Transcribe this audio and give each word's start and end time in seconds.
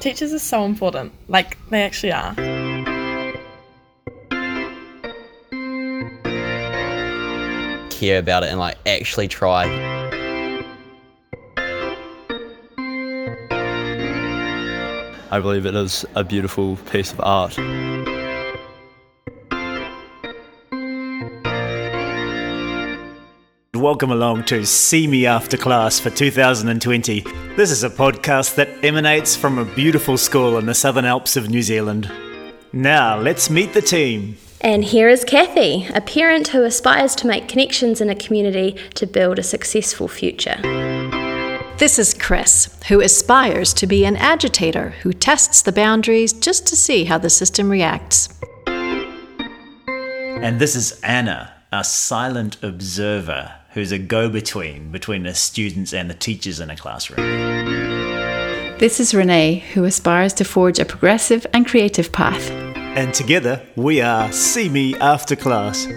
Teachers 0.00 0.34
are 0.34 0.38
so 0.38 0.64
important. 0.66 1.12
Like, 1.28 1.56
they 1.70 1.82
actually 1.82 2.12
are. 2.12 2.34
Care 7.88 8.18
about 8.18 8.42
it 8.42 8.50
and 8.50 8.58
like 8.58 8.76
actually 8.86 9.28
try. 9.28 9.64
I 15.30 15.40
believe 15.40 15.64
it 15.64 15.74
is 15.74 16.04
a 16.14 16.22
beautiful 16.22 16.76
piece 16.92 17.10
of 17.10 17.20
art. 17.20 17.58
Welcome 23.84 24.12
along 24.12 24.44
to 24.44 24.64
See 24.64 25.06
Me 25.06 25.26
After 25.26 25.58
Class 25.58 26.00
for 26.00 26.08
2020. 26.08 27.20
This 27.54 27.70
is 27.70 27.84
a 27.84 27.90
podcast 27.90 28.54
that 28.54 28.82
emanates 28.82 29.36
from 29.36 29.58
a 29.58 29.66
beautiful 29.66 30.16
school 30.16 30.56
in 30.56 30.64
the 30.64 30.72
Southern 30.72 31.04
Alps 31.04 31.36
of 31.36 31.50
New 31.50 31.60
Zealand. 31.60 32.10
Now, 32.72 33.18
let's 33.18 33.50
meet 33.50 33.74
the 33.74 33.82
team. 33.82 34.38
And 34.62 34.82
here 34.82 35.10
is 35.10 35.22
Kathy, 35.22 35.86
a 35.92 36.00
parent 36.00 36.48
who 36.48 36.62
aspires 36.62 37.14
to 37.16 37.26
make 37.26 37.46
connections 37.46 38.00
in 38.00 38.08
a 38.08 38.14
community 38.14 38.74
to 38.94 39.06
build 39.06 39.38
a 39.38 39.42
successful 39.42 40.08
future. 40.08 40.56
This 41.76 41.98
is 41.98 42.14
Chris, 42.14 42.74
who 42.88 43.02
aspires 43.02 43.74
to 43.74 43.86
be 43.86 44.06
an 44.06 44.16
agitator 44.16 44.94
who 45.02 45.12
tests 45.12 45.60
the 45.60 45.72
boundaries 45.72 46.32
just 46.32 46.66
to 46.68 46.74
see 46.74 47.04
how 47.04 47.18
the 47.18 47.28
system 47.28 47.68
reacts. 47.68 48.30
And 48.66 50.58
this 50.58 50.74
is 50.74 50.98
Anna, 51.02 51.52
a 51.70 51.84
silent 51.84 52.56
observer 52.62 53.56
who's 53.74 53.92
a 53.92 53.98
go 53.98 54.28
between 54.28 54.90
between 54.90 55.24
the 55.24 55.34
students 55.34 55.92
and 55.92 56.08
the 56.08 56.14
teachers 56.14 56.60
in 56.60 56.70
a 56.70 56.76
classroom. 56.76 57.18
This 58.78 59.00
is 59.00 59.14
Renee, 59.14 59.64
who 59.74 59.84
aspires 59.84 60.32
to 60.34 60.44
forge 60.44 60.78
a 60.78 60.84
progressive 60.84 61.46
and 61.52 61.66
creative 61.66 62.12
path. 62.12 62.50
And 62.50 63.12
together, 63.12 63.62
we 63.76 64.00
are 64.00 64.30
See 64.32 64.68
Me 64.68 64.94
After 64.96 65.34
Class. 65.34 65.88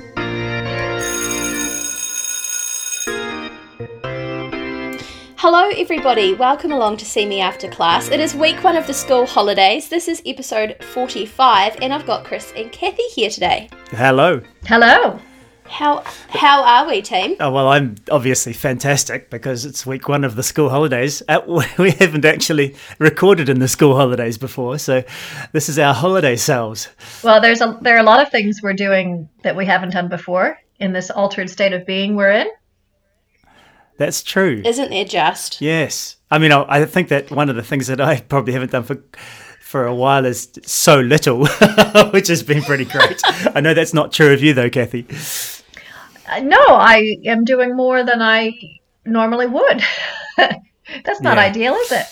Hello, 5.39 5.69
everybody. 5.77 6.33
Welcome 6.33 6.71
along 6.71 6.97
to 6.97 7.05
See 7.05 7.25
Me 7.25 7.41
After 7.41 7.69
Class. 7.69 8.09
It 8.09 8.19
is 8.19 8.35
week 8.35 8.63
one 8.63 8.75
of 8.75 8.87
the 8.87 8.93
school 8.93 9.27
holidays. 9.27 9.87
This 9.87 10.07
is 10.07 10.21
episode 10.25 10.83
45, 10.93 11.77
and 11.81 11.93
I've 11.93 12.07
got 12.07 12.25
Chris 12.25 12.51
and 12.55 12.71
Kathy 12.71 13.07
here 13.13 13.29
today. 13.29 13.69
Hello. 13.91 14.41
Hello. 14.65 15.19
How 15.69 16.03
how 16.29 16.63
are 16.63 16.87
we, 16.87 17.01
team? 17.01 17.35
Oh, 17.39 17.51
well, 17.51 17.67
I'm 17.67 17.95
obviously 18.11 18.53
fantastic 18.53 19.29
because 19.29 19.65
it's 19.65 19.85
week 19.85 20.07
one 20.07 20.23
of 20.23 20.35
the 20.35 20.43
school 20.43 20.69
holidays. 20.69 21.21
Uh, 21.27 21.41
we 21.77 21.91
haven't 21.91 22.25
actually 22.25 22.75
recorded 22.99 23.49
in 23.49 23.59
the 23.59 23.67
school 23.67 23.95
holidays 23.95 24.37
before, 24.37 24.77
so 24.77 25.03
this 25.51 25.69
is 25.69 25.77
our 25.77 25.93
holiday 25.93 26.35
selves. 26.35 26.89
Well, 27.23 27.41
there's 27.41 27.61
a 27.61 27.77
there 27.81 27.95
are 27.95 27.99
a 27.99 28.03
lot 28.03 28.21
of 28.21 28.29
things 28.31 28.61
we're 28.61 28.73
doing 28.73 29.29
that 29.43 29.55
we 29.55 29.65
haven't 29.65 29.91
done 29.91 30.09
before 30.09 30.57
in 30.79 30.93
this 30.93 31.09
altered 31.09 31.49
state 31.49 31.73
of 31.73 31.85
being 31.85 32.15
we're 32.15 32.31
in. 32.31 32.47
That's 33.97 34.21
true. 34.21 34.61
Isn't 34.63 34.89
there 34.91 35.05
just? 35.05 35.59
Yes. 35.59 36.17
I 36.29 36.37
mean, 36.37 36.51
I, 36.51 36.65
I 36.67 36.85
think 36.85 37.09
that 37.09 37.31
one 37.31 37.49
of 37.49 37.55
the 37.55 37.63
things 37.63 37.87
that 37.87 37.99
I 37.99 38.21
probably 38.21 38.53
haven't 38.53 38.71
done 38.71 38.83
for 38.83 39.01
for 39.67 39.85
a 39.85 39.93
while 39.93 40.25
is 40.25 40.49
so 40.63 41.01
little, 41.01 41.45
which 42.11 42.29
has 42.29 42.41
been 42.41 42.63
pretty 42.63 42.85
great. 42.85 43.19
I 43.53 43.59
know 43.59 43.73
that's 43.73 43.93
not 43.93 44.13
true 44.13 44.31
of 44.33 44.41
you, 44.41 44.53
though, 44.53 44.69
Kathy. 44.69 45.05
Uh, 46.27 46.39
no, 46.39 46.57
I 46.67 47.17
am 47.25 47.45
doing 47.45 47.75
more 47.75 48.03
than 48.03 48.21
I 48.21 48.53
normally 49.05 49.47
would. 49.47 49.81
that's 50.37 51.21
not 51.21 51.37
Yeah. 51.37 51.43
ideal, 51.43 51.73
is 51.75 51.91
it? 51.91 52.05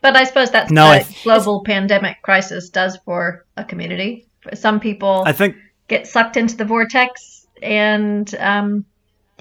But 0.00 0.16
I 0.16 0.24
suppose 0.24 0.50
that's 0.50 0.70
No, 0.70 0.86
what 0.86 1.08
global 1.24 1.62
pandemic 1.64 2.20
crisis 2.22 2.68
does 2.68 2.98
for 3.04 3.46
a 3.56 3.64
community. 3.64 4.26
Some 4.52 4.78
people 4.78 5.22
I 5.24 5.32
think 5.32 5.56
get 5.88 6.06
sucked 6.06 6.36
into 6.36 6.56
the 6.56 6.66
vortex, 6.66 7.46
and 7.62 8.32
um, 8.38 8.84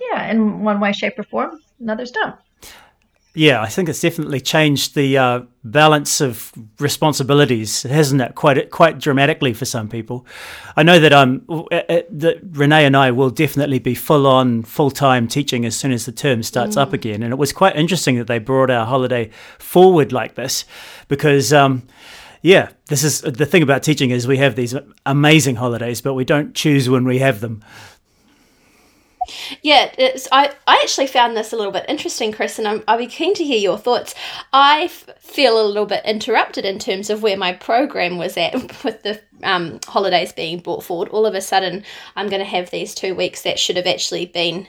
yeah, 0.01 0.31
in 0.31 0.61
one 0.63 0.79
way, 0.79 0.93
shape, 0.93 1.19
or 1.19 1.23
form, 1.23 1.59
and 1.79 1.91
others 1.91 2.11
don't. 2.11 2.35
Yeah, 3.35 3.63
I 3.63 3.67
think 3.67 3.89
it's 3.89 3.99
definitely 3.99 4.41
changed 4.41 4.93
the 4.93 5.17
uh, 5.17 5.41
balance 5.63 6.21
of 6.21 6.51
responsibilities, 6.79 7.81
hasn't 7.81 8.21
it? 8.21 8.35
Quite 8.35 8.69
quite 8.69 8.99
dramatically 8.99 9.53
for 9.53 9.65
some 9.65 9.89
people. 9.89 10.27
I 10.77 10.83
know 10.83 10.99
that 10.99 11.13
um 11.13 11.41
uh, 11.49 11.63
uh, 11.71 12.01
that 12.11 12.41
Renee 12.43 12.85
and 12.85 12.95
I 12.95 13.09
will 13.09 13.31
definitely 13.31 13.79
be 13.79 13.95
full 13.95 14.27
on 14.27 14.61
full 14.61 14.91
time 14.91 15.27
teaching 15.27 15.65
as 15.65 15.75
soon 15.75 15.91
as 15.91 16.05
the 16.05 16.11
term 16.11 16.43
starts 16.43 16.77
up 16.77 16.93
again, 16.93 17.23
and 17.23 17.33
it 17.33 17.37
was 17.37 17.51
quite 17.51 17.75
interesting 17.75 18.17
that 18.17 18.27
they 18.27 18.37
brought 18.37 18.69
our 18.69 18.85
holiday 18.85 19.31
forward 19.57 20.11
like 20.11 20.35
this, 20.35 20.65
because 21.07 21.51
um. 21.51 21.83
Yeah, 22.45 22.71
this 22.87 23.05
is 23.05 23.21
the 23.21 23.45
thing 23.45 23.63
about 23.63 23.83
teaching 23.83 24.09
is 24.09 24.27
we 24.27 24.35
have 24.35 24.57
these 24.57 24.75
amazing 25.05 25.55
holidays, 25.55 26.01
but 26.01 26.13
we 26.13 26.25
don't 26.25 26.53
choose 26.53 26.89
when 26.89 27.05
we 27.05 27.19
have 27.19 27.39
them. 27.39 27.63
Yeah, 29.61 29.91
I, 30.31 30.53
I 30.67 30.79
actually 30.83 31.07
found 31.07 31.35
this 31.35 31.53
a 31.53 31.55
little 31.55 31.71
bit 31.71 31.85
interesting, 31.87 32.31
Chris, 32.31 32.59
and 32.59 32.67
I'm, 32.67 32.83
I'll 32.87 32.97
be 32.97 33.07
keen 33.07 33.33
to 33.35 33.43
hear 33.43 33.57
your 33.57 33.77
thoughts. 33.77 34.13
I 34.51 34.83
f- 34.83 35.09
feel 35.19 35.61
a 35.61 35.65
little 35.65 35.85
bit 35.85 36.03
interrupted 36.05 36.65
in 36.65 36.79
terms 36.79 37.09
of 37.09 37.23
where 37.23 37.37
my 37.37 37.53
program 37.53 38.17
was 38.17 38.37
at 38.37 38.53
with 38.83 39.03
the 39.03 39.21
um, 39.43 39.79
holidays 39.87 40.33
being 40.33 40.59
brought 40.59 40.83
forward. 40.83 41.09
All 41.09 41.25
of 41.25 41.35
a 41.35 41.41
sudden, 41.41 41.83
I'm 42.15 42.29
going 42.29 42.41
to 42.41 42.45
have 42.45 42.69
these 42.69 42.93
two 42.93 43.15
weeks 43.15 43.43
that 43.43 43.59
should 43.59 43.77
have 43.77 43.87
actually 43.87 44.25
been 44.25 44.67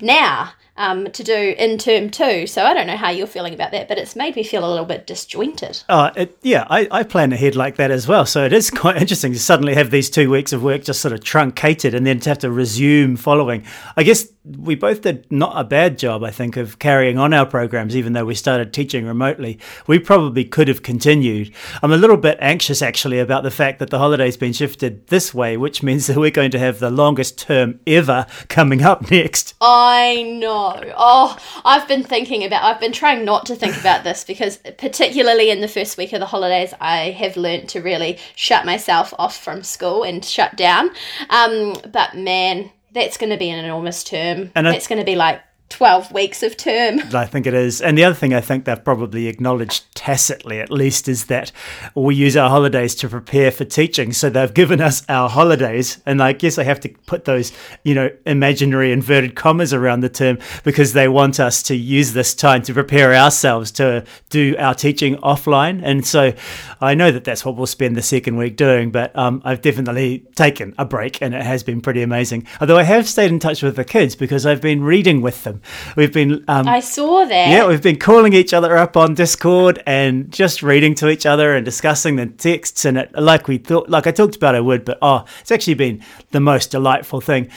now 0.00 0.52
um, 0.78 1.10
to 1.10 1.22
do 1.22 1.54
in 1.58 1.76
term 1.76 2.08
two. 2.08 2.46
So 2.46 2.64
I 2.64 2.72
don't 2.72 2.86
know 2.86 2.96
how 2.96 3.10
you're 3.10 3.26
feeling 3.26 3.52
about 3.52 3.72
that, 3.72 3.88
but 3.88 3.98
it's 3.98 4.16
made 4.16 4.36
me 4.36 4.42
feel 4.42 4.66
a 4.66 4.70
little 4.70 4.86
bit 4.86 5.06
disjointed. 5.06 5.82
Uh, 5.88 6.10
it, 6.16 6.38
yeah, 6.42 6.66
I, 6.70 6.88
I 6.90 7.02
plan 7.02 7.32
ahead 7.32 7.56
like 7.56 7.76
that 7.76 7.90
as 7.90 8.08
well. 8.08 8.24
So 8.24 8.44
it 8.44 8.52
is 8.52 8.70
quite 8.84 8.96
interesting 8.96 9.32
to 9.32 9.38
suddenly 9.38 9.74
have 9.74 9.90
these 9.90 10.08
two 10.08 10.30
weeks 10.30 10.52
of 10.52 10.62
work 10.62 10.84
just 10.84 11.02
sort 11.02 11.12
of 11.12 11.22
truncated 11.22 11.94
and 11.94 12.06
then 12.06 12.20
to 12.20 12.30
have 12.30 12.38
to 12.38 12.50
resume 12.50 13.16
following. 13.16 13.64
I 13.96 14.04
guess 14.04 14.28
we 14.56 14.74
both 14.74 15.02
did 15.02 15.30
not 15.30 15.52
a 15.58 15.64
bad 15.64 15.98
job, 15.98 16.22
I 16.22 16.30
think, 16.30 16.56
of 16.56 16.78
carrying 16.78 17.18
on 17.18 17.34
our 17.34 17.44
programs, 17.44 17.94
even 17.96 18.12
though 18.12 18.24
we 18.24 18.34
started 18.34 18.72
teaching 18.72 19.04
remotely. 19.04 19.58
We 19.86 19.98
probably 19.98 20.44
could 20.44 20.68
have 20.68 20.82
continued. 20.82 21.52
I'm 21.82 21.92
a 21.92 21.96
little 21.96 22.16
bit 22.16 22.38
anxious 22.40 22.80
actually 22.80 23.18
about 23.18 23.42
the 23.42 23.50
fact 23.50 23.78
that 23.80 23.90
the 23.90 23.98
holiday's 23.98 24.36
been 24.36 24.52
shifted 24.52 25.06
this 25.08 25.34
way, 25.34 25.56
which 25.56 25.82
means 25.82 26.06
that 26.08 26.16
we're 26.16 26.30
going 26.30 26.52
to 26.52 26.58
have 26.58 26.78
the 26.78 26.90
longest 26.90 27.38
term 27.38 27.80
ever 27.86 28.26
coming 28.48 28.82
up 28.82 29.10
next. 29.10 29.54
I 29.60 30.22
know. 30.22 30.67
Oh, 30.96 31.36
I've 31.64 31.86
been 31.88 32.02
thinking 32.02 32.44
about. 32.44 32.64
I've 32.64 32.80
been 32.80 32.92
trying 32.92 33.24
not 33.24 33.46
to 33.46 33.54
think 33.54 33.78
about 33.78 34.04
this 34.04 34.24
because, 34.24 34.58
particularly 34.78 35.50
in 35.50 35.60
the 35.60 35.68
first 35.68 35.96
week 35.96 36.12
of 36.12 36.20
the 36.20 36.26
holidays, 36.26 36.74
I 36.80 37.10
have 37.10 37.36
learnt 37.36 37.70
to 37.70 37.80
really 37.80 38.18
shut 38.34 38.64
myself 38.64 39.12
off 39.18 39.36
from 39.36 39.62
school 39.62 40.02
and 40.02 40.24
shut 40.24 40.56
down. 40.56 40.90
Um, 41.30 41.76
but 41.90 42.16
man, 42.16 42.70
that's 42.92 43.16
going 43.16 43.30
to 43.30 43.36
be 43.36 43.50
an 43.50 43.64
enormous 43.64 44.04
term. 44.04 44.50
And 44.54 44.66
it's 44.66 44.86
going 44.86 44.98
to 44.98 45.04
be 45.04 45.16
like 45.16 45.40
twelve 45.68 46.12
weeks 46.12 46.42
of 46.42 46.56
term. 46.56 47.00
I 47.14 47.26
think 47.26 47.46
it 47.46 47.54
is. 47.54 47.80
And 47.80 47.96
the 47.96 48.04
other 48.04 48.14
thing 48.14 48.34
I 48.34 48.40
think 48.40 48.64
they've 48.64 48.82
probably 48.82 49.26
acknowledged 49.26 49.94
tacitly, 49.94 50.60
at 50.60 50.70
least, 50.70 51.08
is 51.08 51.26
that 51.26 51.52
we 51.94 52.14
use 52.14 52.36
our 52.36 52.48
holidays 52.48 52.94
to 52.96 53.08
prepare 53.08 53.50
for 53.50 53.64
teaching. 53.64 54.12
So 54.12 54.30
they've 54.30 54.52
given 54.52 54.80
us 54.80 55.04
our 55.08 55.28
holidays. 55.28 56.00
And 56.06 56.22
I 56.22 56.32
guess 56.32 56.58
I 56.58 56.64
have 56.64 56.80
to 56.80 56.88
put 57.06 57.24
those, 57.24 57.52
you 57.84 57.94
know, 57.94 58.10
imaginary 58.26 58.92
inverted 58.92 59.34
commas 59.36 59.72
around 59.72 60.00
the 60.00 60.08
term 60.08 60.38
because 60.64 60.92
they 60.92 61.08
want 61.08 61.40
us 61.40 61.62
to 61.64 61.76
use 61.76 62.12
this 62.12 62.34
time 62.34 62.62
to 62.62 62.74
prepare 62.74 63.14
ourselves 63.14 63.70
to 63.72 64.04
do 64.30 64.56
our 64.58 64.74
teaching 64.74 65.16
offline. 65.16 65.80
And 65.82 66.06
so 66.06 66.32
I 66.80 66.94
know 66.94 67.10
that 67.10 67.24
that's 67.24 67.44
what 67.44 67.56
we'll 67.56 67.66
spend 67.66 67.96
the 67.96 68.02
second 68.02 68.36
week 68.36 68.56
doing. 68.56 68.90
But 68.90 69.16
um, 69.16 69.42
I've 69.44 69.62
definitely 69.62 70.20
taken 70.34 70.74
a 70.78 70.84
break 70.84 71.20
and 71.22 71.34
it 71.34 71.42
has 71.42 71.62
been 71.62 71.80
pretty 71.80 72.02
amazing. 72.02 72.46
Although 72.60 72.78
I 72.78 72.84
have 72.84 73.08
stayed 73.08 73.30
in 73.30 73.38
touch 73.38 73.62
with 73.62 73.76
the 73.76 73.84
kids 73.84 74.16
because 74.16 74.46
I've 74.46 74.60
been 74.60 74.82
reading 74.82 75.20
with 75.20 75.44
them. 75.44 75.57
We've 75.96 76.12
been 76.12 76.44
um, 76.48 76.68
I 76.68 76.80
saw 76.80 77.24
that. 77.24 77.48
yeah, 77.48 77.66
we've 77.66 77.82
been 77.82 77.98
calling 77.98 78.32
each 78.32 78.52
other 78.52 78.76
up 78.76 78.96
on 78.96 79.14
Discord 79.14 79.82
and 79.86 80.30
just 80.32 80.62
reading 80.62 80.94
to 80.96 81.08
each 81.08 81.26
other 81.26 81.54
and 81.54 81.64
discussing 81.64 82.16
the 82.16 82.26
texts 82.26 82.84
and 82.84 82.98
it 82.98 83.12
like 83.14 83.48
we 83.48 83.58
thought 83.58 83.88
like 83.88 84.06
I 84.06 84.10
talked 84.12 84.36
about 84.36 84.54
I 84.54 84.60
would, 84.60 84.84
but 84.84 84.98
oh, 85.02 85.24
it's 85.40 85.50
actually 85.50 85.74
been 85.74 86.02
the 86.30 86.40
most 86.40 86.70
delightful 86.70 87.20
thing. 87.20 87.50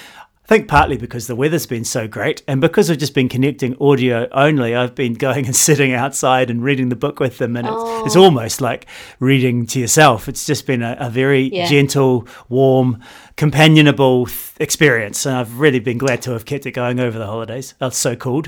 I 0.51 0.55
think 0.55 0.67
partly 0.67 0.97
because 0.97 1.27
the 1.27 1.35
weather's 1.37 1.65
been 1.65 1.85
so 1.85 2.09
great 2.09 2.43
and 2.45 2.59
because 2.59 2.91
I've 2.91 2.97
just 2.97 3.13
been 3.13 3.29
connecting 3.29 3.77
audio 3.79 4.27
only, 4.33 4.75
I've 4.75 4.93
been 4.93 5.13
going 5.13 5.45
and 5.45 5.55
sitting 5.55 5.93
outside 5.93 6.49
and 6.49 6.61
reading 6.61 6.89
the 6.89 6.97
book 6.97 7.21
with 7.21 7.37
them 7.37 7.55
and 7.55 7.65
it's, 7.65 8.07
it's 8.07 8.15
oh. 8.17 8.23
almost 8.23 8.59
like 8.59 8.85
reading 9.21 9.65
to 9.67 9.79
yourself. 9.79 10.27
It's 10.27 10.45
just 10.45 10.67
been 10.67 10.81
a, 10.81 10.97
a 10.99 11.09
very 11.09 11.43
Yeah. 11.43 11.67
gentle, 11.67 12.27
warm, 12.49 13.01
companionable 13.37 14.25
th- 14.25 14.51
experience 14.59 15.25
and 15.25 15.37
I've 15.37 15.57
really 15.57 15.79
been 15.79 15.97
glad 15.97 16.21
to 16.23 16.31
have 16.31 16.43
kept 16.43 16.65
it 16.65 16.71
going 16.71 16.99
over 16.99 17.17
the 17.17 17.27
holidays. 17.27 17.73
That's 17.79 17.97
so 17.97 18.17
cool. 18.17 18.43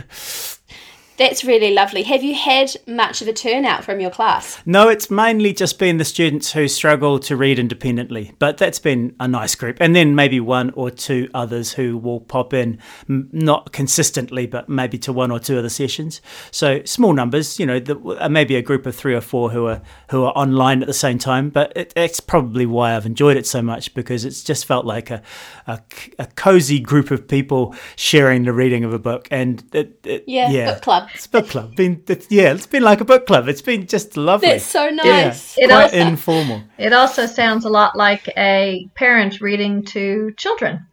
That's 1.16 1.44
really 1.44 1.72
lovely. 1.72 2.04
Have 2.04 2.24
you 2.24 2.34
had 2.34 2.76
much 2.88 3.22
of 3.22 3.28
a 3.28 3.34
turnout 3.34 3.84
from 3.84 4.00
your 4.00 4.10
class? 4.10 4.60
No, 4.66 4.90
it's 4.90 5.12
mainly 5.12 5.54
just 5.54 5.78
been 5.78 5.98
the 5.98 6.06
students 6.06 6.54
who 6.54 6.68
struggle 6.68 7.20
to 7.20 7.36
read 7.36 7.60
independently, 7.60 8.34
but 8.40 8.58
that's 8.58 8.80
been 8.80 9.16
a 9.20 9.28
nice 9.28 9.54
group. 9.54 9.78
And 9.80 9.96
then 9.96 10.16
maybe 10.16 10.40
one 10.40 10.72
or 10.72 10.90
two 10.90 11.30
others 11.34 11.74
who 11.74 11.98
will 12.00 12.20
pop 12.20 12.52
in, 12.54 12.80
not 13.08 13.72
consistently, 13.72 14.48
but 14.48 14.70
maybe 14.70 14.98
to 15.00 15.14
one 15.14 15.30
or 15.30 15.40
two 15.40 15.58
of 15.58 15.64
the 15.64 15.70
sessions. 15.70 16.20
So 16.50 16.84
small 16.84 17.14
numbers, 17.14 17.60
you 17.60 17.68
know, 17.68 17.80
the, 17.80 18.00
uh, 18.20 18.28
maybe 18.30 18.56
a 18.56 18.64
group 18.64 18.88
of 18.88 18.96
three 18.96 19.14
or 19.14 19.22
four 19.22 19.52
who 19.52 19.68
are 19.68 19.82
who 20.10 20.24
are 20.24 20.34
online 20.36 20.82
at 20.82 20.88
the 20.88 20.94
same 20.94 21.20
time. 21.20 21.50
But 21.52 21.74
it, 21.76 21.94
it's 21.96 22.20
probably 22.20 22.66
why 22.66 22.96
I've 22.96 23.06
enjoyed 23.06 23.38
it 23.38 23.46
so 23.46 23.62
much 23.62 23.94
because 23.94 24.26
it's 24.26 24.44
just 24.44 24.66
felt 24.66 24.86
like 24.86 25.12
a, 25.12 25.22
a, 25.68 25.80
a 26.18 26.26
cozy 26.26 26.80
group 26.80 27.12
of 27.12 27.28
people 27.28 27.76
sharing 27.96 28.44
the 28.44 28.54
reading 28.54 28.84
of 28.84 28.94
a 28.94 29.00
book. 29.00 29.28
And 29.30 29.64
it, 29.74 30.00
it, 30.06 30.24
Yeah, 30.26 30.50
yeah, 30.50 30.74
book 30.74 30.82
club. 30.82 31.03
It's 31.14 31.28
book 31.28 31.48
club. 31.50 31.76
Been 31.76 32.04
it's, 32.08 32.28
yeah, 32.30 32.54
it's 32.54 32.68
been 32.68 32.84
like 32.84 33.02
a 33.02 33.06
book 33.06 33.26
club. 33.28 33.48
It's 33.48 33.62
been 33.62 33.88
just 33.88 34.18
lovely. 34.18 34.50
That's 34.50 34.66
so 34.66 34.86
Yeah, 34.86 35.26
nice. 35.26 35.58
It 35.58 35.70
quite 35.70 35.84
also- 35.84 35.98
informal. 35.98 36.64
It 36.78 36.94
also 36.94 37.26
sounds 37.26 37.66
a 37.66 37.70
lot 37.70 37.96
like 37.96 38.28
a 38.38 38.88
parent 38.96 39.42
reading 39.42 39.84
to 39.86 40.32
children. 40.38 40.86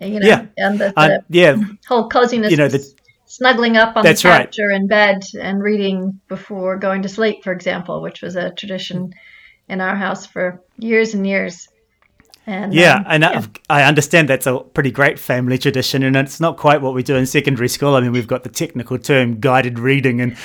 You 0.00 0.20
know, 0.20 0.28
Yeah. 0.28 0.46
and 0.58 0.78
the, 0.78 0.92
the 0.94 1.00
Uh, 1.00 1.18
yeah, 1.30 1.56
whole 1.88 2.08
coziness, 2.08 2.50
you 2.50 2.56
know, 2.58 2.68
the- 2.68 2.84
snuggling 3.26 3.76
up 3.76 3.96
on 3.96 4.04
That's 4.04 4.22
the 4.22 4.28
right. 4.28 4.46
couch 4.46 4.58
or 4.60 4.70
in 4.70 4.86
bed 4.86 5.22
and 5.40 5.62
reading 5.62 6.20
before 6.28 6.76
going 6.78 7.02
to 7.02 7.08
sleep, 7.08 7.42
for 7.42 7.52
example, 7.52 8.02
which 8.02 8.20
was 8.22 8.36
a 8.36 8.50
tradition 8.50 9.12
in 9.68 9.80
our 9.80 9.96
house 9.96 10.26
for 10.26 10.60
years 10.78 11.14
and 11.14 11.26
years. 11.26 11.68
And 12.46 12.72
Yeah, 12.72 12.96
um, 12.96 13.04
and 13.08 13.24
I, 13.24 13.44
I 13.68 13.82
understand 13.82 14.28
that's 14.28 14.46
a 14.46 14.60
pretty 14.60 14.92
great 14.92 15.18
family 15.18 15.58
tradition, 15.58 16.04
and 16.04 16.14
it's 16.16 16.38
not 16.38 16.56
quite 16.56 16.80
what 16.80 16.94
we 16.94 17.02
do 17.02 17.16
in 17.16 17.26
secondary 17.26 17.68
school. 17.68 17.96
I 17.96 18.00
mean, 18.00 18.12
we've 18.12 18.28
got 18.28 18.44
the 18.44 18.48
technical 18.48 18.98
term 18.98 19.40
guided 19.40 19.80
reading, 19.80 20.20
and 20.20 20.36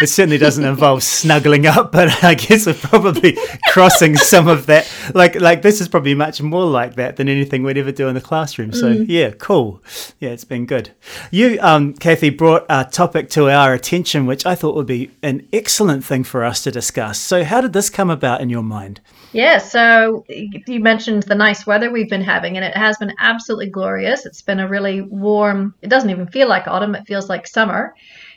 it 0.00 0.08
certainly 0.08 0.38
doesn't 0.38 0.64
involve 0.74 1.02
snuggling 1.02 1.66
up. 1.66 1.92
But 1.92 2.24
I 2.24 2.34
guess 2.34 2.66
we're 2.66 2.74
probably 2.74 3.36
crossing 3.68 4.16
some 4.16 4.48
of 4.48 4.66
that. 4.66 4.90
Like, 5.14 5.34
like 5.34 5.60
this 5.60 5.82
is 5.82 5.88
probably 5.88 6.14
much 6.14 6.40
more 6.40 6.64
like 6.64 6.94
that 6.94 7.16
than 7.16 7.28
anything 7.28 7.62
we'd 7.62 7.76
ever 7.76 7.92
do 7.92 8.08
in 8.08 8.14
the 8.14 8.20
classroom. 8.20 8.72
So 8.72 8.88
yeah, 8.88 9.30
cool. 9.32 9.82
Yeah, 10.18 10.30
it's 10.30 10.44
been 10.44 10.64
good. 10.64 10.90
You, 11.30 11.58
um, 11.60 11.92
Kathy, 11.92 12.30
brought 12.30 12.64
a 12.70 12.84
topic 12.84 13.28
to 13.30 13.50
our 13.50 13.74
attention, 13.74 14.24
which 14.24 14.46
I 14.46 14.54
thought 14.54 14.76
would 14.76 14.86
be 14.86 15.10
an 15.22 15.46
excellent 15.52 16.04
thing 16.04 16.24
for 16.24 16.42
us 16.42 16.62
to 16.64 16.70
discuss. 16.70 17.18
So, 17.18 17.44
how 17.44 17.60
did 17.60 17.74
this 17.74 17.90
come 17.90 18.08
about 18.08 18.40
in 18.40 18.48
your 18.48 18.62
mind? 18.62 19.00
Yeah, 19.32 19.58
so 19.58 20.24
you 20.28 20.80
mentioned 20.80 21.24
the 21.24 21.36
nice 21.50 21.66
weather 21.66 21.90
we've 21.90 22.08
been 22.08 22.22
having, 22.22 22.56
and 22.56 22.64
it 22.64 22.76
has 22.76 22.96
been 22.98 23.12
absolutely 23.18 23.68
glorious. 23.68 24.24
It's 24.24 24.40
been 24.40 24.60
a 24.60 24.68
really 24.68 25.00
warm, 25.00 25.74
it 25.82 25.90
doesn't 25.90 26.10
even 26.10 26.28
feel 26.28 26.48
like 26.48 26.68
autumn, 26.68 26.94
it 26.94 27.08
feels 27.08 27.28
like 27.28 27.44
summer 27.44 27.92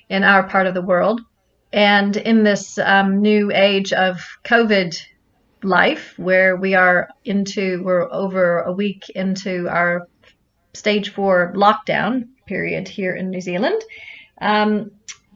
in 0.09 0.23
our 0.23 0.41
part 0.47 0.65
of 0.65 0.73
the 0.73 0.81
world. 0.81 1.21
And 1.71 2.17
in 2.17 2.43
this 2.43 2.79
um, 2.79 3.21
new 3.21 3.51
age 3.53 3.93
of 3.93 4.19
COVID 4.43 4.99
life, 5.61 6.15
where 6.17 6.55
we 6.55 6.73
are 6.73 7.09
into, 7.23 7.83
we're 7.83 8.11
over 8.11 8.61
a 8.61 8.73
week 8.73 9.11
into 9.11 9.67
our 9.69 10.07
stage 10.73 11.13
four 11.13 11.53
lockdown 11.55 12.29
period 12.47 12.87
here 12.87 13.15
in 13.15 13.29
New 13.29 13.41
Zealand. 13.41 13.79
Um, 14.41 14.89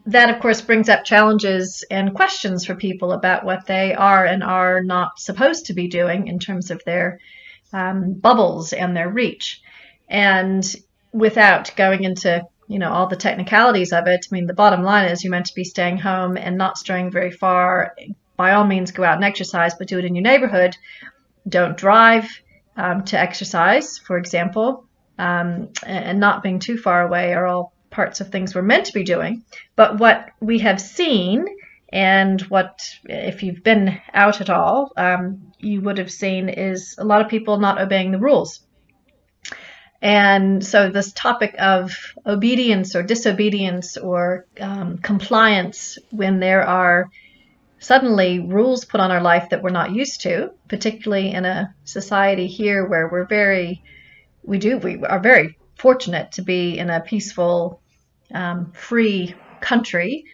that, 0.06 0.34
of 0.34 0.40
course, 0.42 0.60
brings 0.62 0.88
up 0.88 1.04
challenges 1.04 1.84
and 1.92 2.12
questions 2.12 2.66
for 2.66 2.74
people 2.74 3.12
about 3.12 3.44
what 3.44 3.66
they 3.66 3.94
are 3.94 4.24
and 4.24 4.42
are 4.42 4.82
not 4.82 5.20
supposed 5.20 5.66
to 5.66 5.74
be 5.74 5.86
doing 5.86 6.26
in 6.26 6.40
terms 6.40 6.72
of 6.72 6.82
their 6.84 7.20
um, 7.72 8.14
bubbles 8.14 8.72
and 8.72 8.96
their 8.96 9.08
reach. 9.08 9.60
And 10.08 10.64
without 11.12 11.72
going 11.76 12.04
into 12.04 12.46
you 12.66 12.78
know 12.78 12.90
all 12.90 13.06
the 13.06 13.16
technicalities 13.16 13.92
of 13.92 14.06
it, 14.06 14.26
I 14.30 14.34
mean, 14.34 14.46
the 14.46 14.54
bottom 14.54 14.82
line 14.82 15.08
is 15.10 15.24
you're 15.24 15.30
meant 15.30 15.46
to 15.46 15.54
be 15.54 15.64
staying 15.64 15.98
home 15.98 16.36
and 16.36 16.56
not 16.56 16.78
straying 16.78 17.10
very 17.10 17.30
far. 17.30 17.94
By 18.36 18.52
all 18.52 18.64
means, 18.64 18.92
go 18.92 19.04
out 19.04 19.16
and 19.16 19.24
exercise, 19.24 19.74
but 19.74 19.88
do 19.88 19.98
it 19.98 20.04
in 20.04 20.14
your 20.14 20.22
neighborhood. 20.22 20.76
Don't 21.48 21.76
drive 21.76 22.28
um, 22.76 23.04
to 23.06 23.18
exercise, 23.18 23.98
for 23.98 24.16
example, 24.16 24.84
um, 25.18 25.70
and 25.84 26.20
not 26.20 26.42
being 26.42 26.60
too 26.60 26.78
far 26.78 27.02
away 27.02 27.34
are 27.34 27.46
all 27.46 27.72
parts 27.90 28.20
of 28.20 28.30
things 28.30 28.54
we're 28.54 28.62
meant 28.62 28.86
to 28.86 28.92
be 28.92 29.02
doing. 29.02 29.42
But 29.74 29.98
what 29.98 30.30
we 30.40 30.60
have 30.60 30.80
seen, 30.80 31.46
and 31.90 32.40
what, 32.42 32.80
if 33.04 33.42
you've 33.42 33.64
been 33.64 33.98
out 34.12 34.40
at 34.40 34.50
all, 34.50 34.92
um, 34.96 35.52
you 35.58 35.80
would 35.80 35.98
have 35.98 36.12
seen 36.12 36.48
is 36.48 36.96
a 36.98 37.04
lot 37.04 37.22
of 37.22 37.28
people 37.28 37.58
not 37.58 37.80
obeying 37.80 38.12
the 38.12 38.18
rules. 38.18 38.60
And 40.00 40.64
so, 40.64 40.90
this 40.90 41.12
topic 41.12 41.56
of 41.58 41.96
obedience 42.24 42.94
or 42.94 43.02
disobedience 43.02 43.96
or 43.96 44.46
um, 44.60 44.98
compliance 44.98 45.98
when 46.10 46.38
there 46.38 46.62
are 46.62 47.10
suddenly 47.80 48.38
rules 48.38 48.84
put 48.84 49.00
on 49.00 49.10
our 49.10 49.22
life 49.22 49.48
that 49.50 49.62
we're 49.62 49.70
not 49.70 49.90
used 49.90 50.20
to, 50.20 50.50
particularly 50.68 51.32
in 51.32 51.44
a 51.44 51.74
society 51.84 52.46
here 52.46 52.86
where 52.86 53.08
we're 53.08 53.26
very, 53.26 53.82
we 54.42 54.58
do, 54.58 54.78
we 54.78 55.02
are 55.02 55.20
very 55.20 55.56
fortunate 55.76 56.32
to 56.32 56.42
be 56.42 56.78
in 56.78 56.90
a 56.90 57.00
peaceful, 57.00 57.80
um, 58.32 58.72
free 58.72 59.34
country 59.60 60.24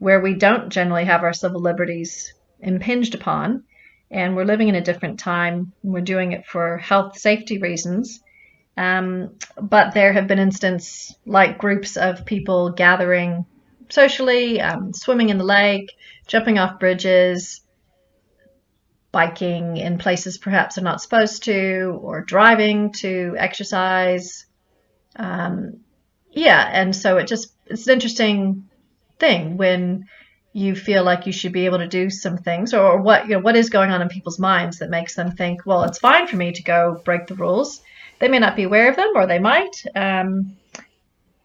where 0.00 0.18
we 0.18 0.34
don't 0.34 0.70
generally 0.70 1.04
have 1.04 1.22
our 1.22 1.34
civil 1.34 1.60
liberties 1.60 2.34
impinged 2.58 3.14
upon. 3.14 3.62
And 4.10 4.34
we're 4.34 4.46
living 4.46 4.68
in 4.68 4.74
a 4.74 4.80
different 4.80 5.20
time. 5.20 5.72
We're 5.84 6.00
doing 6.00 6.32
it 6.32 6.46
for 6.46 6.78
health 6.78 7.16
safety 7.18 7.58
reasons. 7.58 8.20
Um, 8.76 9.36
but 9.60 9.92
there 9.92 10.12
have 10.14 10.26
been 10.26 10.38
instances 10.38 11.14
like 11.26 11.58
groups 11.58 11.98
of 11.98 12.24
people 12.24 12.70
gathering 12.70 13.44
socially, 13.90 14.60
um, 14.60 14.94
swimming 14.94 15.28
in 15.28 15.36
the 15.38 15.44
lake, 15.44 15.92
jumping 16.26 16.58
off 16.58 16.80
bridges, 16.80 17.60
biking 19.12 19.76
in 19.76 19.98
places 19.98 20.38
perhaps 20.38 20.76
they're 20.76 20.84
not 20.84 21.02
supposed 21.02 21.44
to, 21.44 21.98
or 22.00 22.22
driving 22.22 22.92
to 22.92 23.34
exercise. 23.36 24.46
Um, 25.14 25.80
yeah, 26.30 26.66
and 26.72 26.96
so 26.96 27.18
it 27.18 27.26
just 27.26 27.52
it's 27.66 27.86
an 27.86 27.92
interesting 27.92 28.69
thing 29.20 29.56
when 29.56 30.06
you 30.52 30.74
feel 30.74 31.04
like 31.04 31.26
you 31.26 31.32
should 31.32 31.52
be 31.52 31.66
able 31.66 31.78
to 31.78 31.86
do 31.86 32.10
some 32.10 32.36
things, 32.36 32.74
or 32.74 33.00
what 33.00 33.28
you 33.28 33.34
know 33.34 33.40
what 33.40 33.56
is 33.56 33.70
going 33.70 33.90
on 33.90 34.02
in 34.02 34.08
people's 34.08 34.38
minds 34.38 34.78
that 34.78 34.90
makes 34.90 35.14
them 35.14 35.30
think, 35.32 35.64
well, 35.64 35.84
it's 35.84 35.98
fine 35.98 36.26
for 36.26 36.36
me 36.36 36.52
to 36.52 36.62
go 36.62 37.00
break 37.04 37.26
the 37.26 37.36
rules. 37.36 37.82
They 38.18 38.28
may 38.28 38.38
not 38.38 38.56
be 38.56 38.64
aware 38.64 38.90
of 38.90 38.96
them, 38.96 39.12
or 39.14 39.26
they 39.26 39.38
might. 39.38 39.84
Um, 39.94 40.56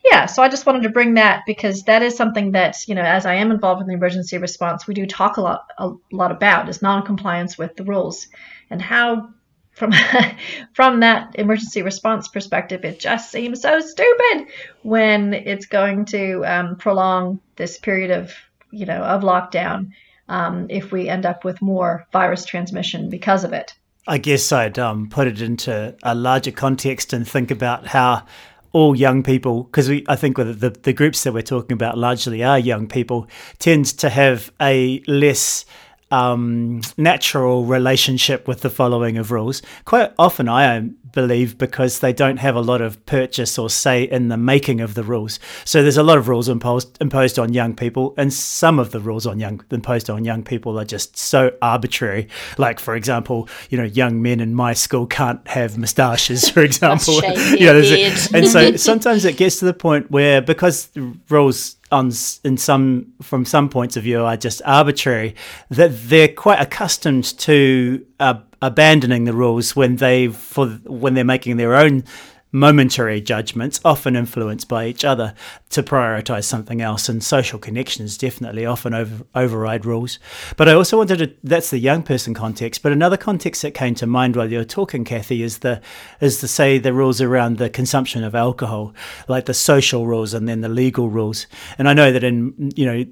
yeah, 0.04 0.27
so 0.27 0.44
I 0.44 0.50
just 0.50 0.66
wanted 0.66 0.83
to 0.83 0.89
bring 0.89 1.16
that 1.16 1.44
because 1.48 1.83
that 1.83 2.04
is 2.04 2.16
something 2.16 2.51
that 2.51 2.77
you 2.88 2.95
know, 2.95 3.01
as 3.01 3.25
I 3.25 3.36
am 3.36 3.51
involved 3.51 3.81
in 3.81 3.88
the 3.88 3.94
emergency 3.94 4.38
response, 4.38 4.88
we 4.88 4.94
do 4.94 5.06
talk 5.06 5.38
a 5.38 5.42
lot 5.42 5.68
a 5.78 5.92
lot 6.12 6.31
about 6.31 6.69
is 6.69 6.81
non-compliance 6.81 7.57
with 7.57 7.75
the 7.75 7.83
rules 7.83 8.28
and 8.69 8.81
how 8.81 9.30
from 9.75 9.94
from 10.74 11.01
that 11.01 11.36
emergency 11.38 11.81
response 11.81 12.27
perspective, 12.27 12.83
it 12.83 13.00
just 13.00 13.31
seems 13.31 13.62
so 13.62 13.80
stupid 13.80 14.47
when 14.83 15.33
it's 15.33 15.66
going 15.66 16.06
to 16.06 16.44
um, 16.45 16.76
prolong 16.78 17.40
this 17.57 17.78
period 17.78 18.11
of 18.11 18.33
you 18.71 18.85
know 18.85 19.02
of 19.04 19.21
lockdown 19.21 19.92
um, 20.30 20.68
if 20.69 20.92
we 20.92 21.07
end 21.09 21.26
up 21.26 21.44
with 21.44 21.61
more 21.61 22.07
virus 22.11 22.45
transmission 22.45 23.09
because 23.09 23.44
of 23.44 23.54
it. 23.54 23.73
I 24.07 24.18
guess 24.19 24.52
I'd 24.52 24.78
um, 24.78 25.09
put 25.09 25.28
it 25.28 25.42
into 25.42 25.95
a 26.04 26.14
larger 26.14 26.52
context 26.52 27.11
and 27.11 27.28
think 27.28 27.49
about 27.49 27.88
how 27.88 28.26
all 28.71 28.95
young 28.95 29.23
people, 29.23 29.64
because 29.64 29.88
we, 29.88 30.06
I 30.07 30.16
think 30.16 30.35
the, 30.35 30.44
the 30.83 30.94
groups 30.94 31.23
that 31.23 31.33
we're 31.33 31.42
talking 31.42 31.71
about 31.73 31.97
largely 31.97 32.44
are 32.44 32.59
young 32.59 32.88
people, 32.88 33.28
tends 33.57 33.94
to 33.94 34.09
have 34.09 34.52
a 34.61 35.02
less 35.07 35.66
um, 36.12 36.81
natural 36.97 37.66
relationship 37.66 38.47
with 38.47 38.62
the 38.62 38.69
following 38.69 39.18
of 39.18 39.31
rules. 39.31 39.62
Quite 39.85 40.12
often, 40.19 40.47
I 40.47 40.80
believe, 41.12 41.57
because 41.57 42.00
they 42.00 42.14
don't 42.14 42.38
have 42.38 42.56
a 42.56 42.62
lot 42.62 42.81
of 42.81 43.04
purchase 43.06 43.57
or 43.57 43.69
say 43.69 44.04
in 44.04 44.28
the 44.28 44.38
making 44.38 44.81
of 44.81 44.94
the 44.94 45.04
rules. 45.04 45.40
So 45.64 45.81
there's 45.81 45.97
a 45.97 46.04
lot 46.04 46.18
of 46.18 46.28
rules 46.28 46.50
imposed 46.50 46.97
imposed 47.02 47.40
on 47.40 47.54
young 47.54 47.76
people, 47.76 48.14
and 48.18 48.33
some 48.33 48.80
of 48.80 48.92
the 48.92 49.00
rules 49.00 49.26
on 49.26 49.40
young 49.40 49.62
imposed 49.71 50.09
on 50.09 50.26
young 50.26 50.44
people 50.44 50.80
are 50.80 50.85
just 50.85 51.18
so 51.18 51.52
arbitrary. 51.62 52.28
Like, 52.57 52.80
for 52.80 52.95
example, 52.95 53.50
you 53.69 53.78
know, 53.78 53.83
young 53.85 54.21
men 54.21 54.40
in 54.40 54.54
my 54.54 54.74
school 54.74 55.07
can't 55.07 55.45
have 55.47 55.78
moustaches, 55.78 56.50
for 56.50 56.62
example. 56.69 57.21
You 57.56 57.68
know, 57.68 57.80
a- 57.80 58.12
and 58.33 58.47
so 58.47 58.76
sometimes 58.76 59.24
it 59.26 59.38
gets 59.38 59.59
to 59.59 59.66
the 59.66 59.74
point 59.74 60.12
where 60.12 60.42
because 60.42 60.88
the 60.88 61.16
rules 61.30 61.78
on 61.95 62.11
in 62.44 62.57
some 62.57 63.14
from 63.21 63.45
some 63.45 63.69
points 63.69 63.97
of 63.97 64.04
view 64.04 64.23
are 64.23 64.37
just 64.37 64.61
arbitrary 64.66 65.35
that 65.69 65.92
they're 66.09 66.28
quite 66.28 66.59
accustomed 66.61 67.37
to 67.40 68.06
uh, 68.19 68.35
abandoning 68.61 69.23
the 69.23 69.33
rules 69.33 69.75
when 69.75 69.95
they 69.95 70.28
for 70.28 70.68
when 70.85 71.14
they're 71.14 71.23
making 71.23 71.57
their 71.57 71.75
own 71.75 72.04
momentary 72.52 73.19
judgments, 73.19 73.81
often 73.83 74.16
influenced 74.16 74.69
by 74.69 74.85
each 74.85 75.04
other, 75.04 75.33
to 75.69 75.83
prioritize 75.83 76.45
something 76.45 76.81
else. 76.81 77.09
And 77.09 77.23
social 77.23 77.59
connections 77.59 78.18
definitely 78.18 78.66
often 78.66 78.94
over, 78.94 79.25
override 79.35 79.85
rules. 79.85 80.19
But 80.56 80.69
I 80.69 80.73
also 80.73 80.97
wanted 80.97 81.18
to, 81.18 81.33
that's 81.44 81.69
the 81.69 81.80
young 81.80 82.04
person 82.04 82.33
context. 82.33 82.81
But 82.81 82.92
another 82.92 83.18
context 83.18 83.61
that 83.61 83.73
came 83.73 83.95
to 83.95 84.07
mind 84.07 84.35
while 84.35 84.52
you 84.52 84.59
were 84.59 84.64
talking, 84.64 85.04
Kathy, 85.04 85.44
is 85.44 85.59
the, 85.59 85.81
is 86.21 86.40
to 86.40 86.47
say 86.47 86.78
the 86.78 86.94
rules 86.94 87.19
around 87.19 87.57
the 87.57 87.69
consumption 87.69 88.23
of 88.23 88.35
alcohol, 88.35 88.94
like 89.28 89.45
the 89.45 89.54
social 89.54 90.06
rules 90.07 90.33
and 90.33 90.47
then 90.47 90.61
the 90.61 90.69
legal 90.69 91.09
rules. 91.09 91.47
And 91.78 91.90
I 91.90 91.94
know 91.94 92.11
that 92.11 92.23
in, 92.23 92.71
you 92.75 92.85
know, 92.85 93.06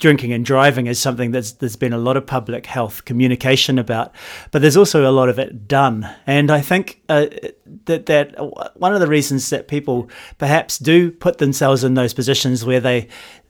drinking 0.00 0.32
and 0.32 0.44
driving 0.44 0.86
is 0.86 0.98
something 0.98 1.30
that's 1.30 1.52
there's 1.52 1.76
been 1.76 1.92
a 1.92 1.98
lot 1.98 2.16
of 2.16 2.26
public 2.26 2.66
health 2.66 3.04
communication 3.04 3.78
about, 3.78 4.12
but 4.50 4.60
there's 4.62 4.76
also 4.76 5.08
a 5.08 5.12
lot 5.12 5.28
of 5.28 5.38
it 5.38 5.68
done. 5.68 6.08
And 6.26 6.50
I 6.50 6.60
think 6.60 7.02
uh, 7.08 7.26
that 7.84 8.06
that 8.06 8.34
one 8.76 8.94
of 8.94 9.00
the 9.00 9.06
reasons 9.06 9.50
that 9.50 9.68
people 9.68 10.10
perhaps 10.38 10.78
do 10.78 11.12
put 11.12 11.38
themselves 11.38 11.84
in 11.84 11.94
those 11.94 12.14
positions 12.14 12.64
where 12.64 12.80
they 12.80 13.08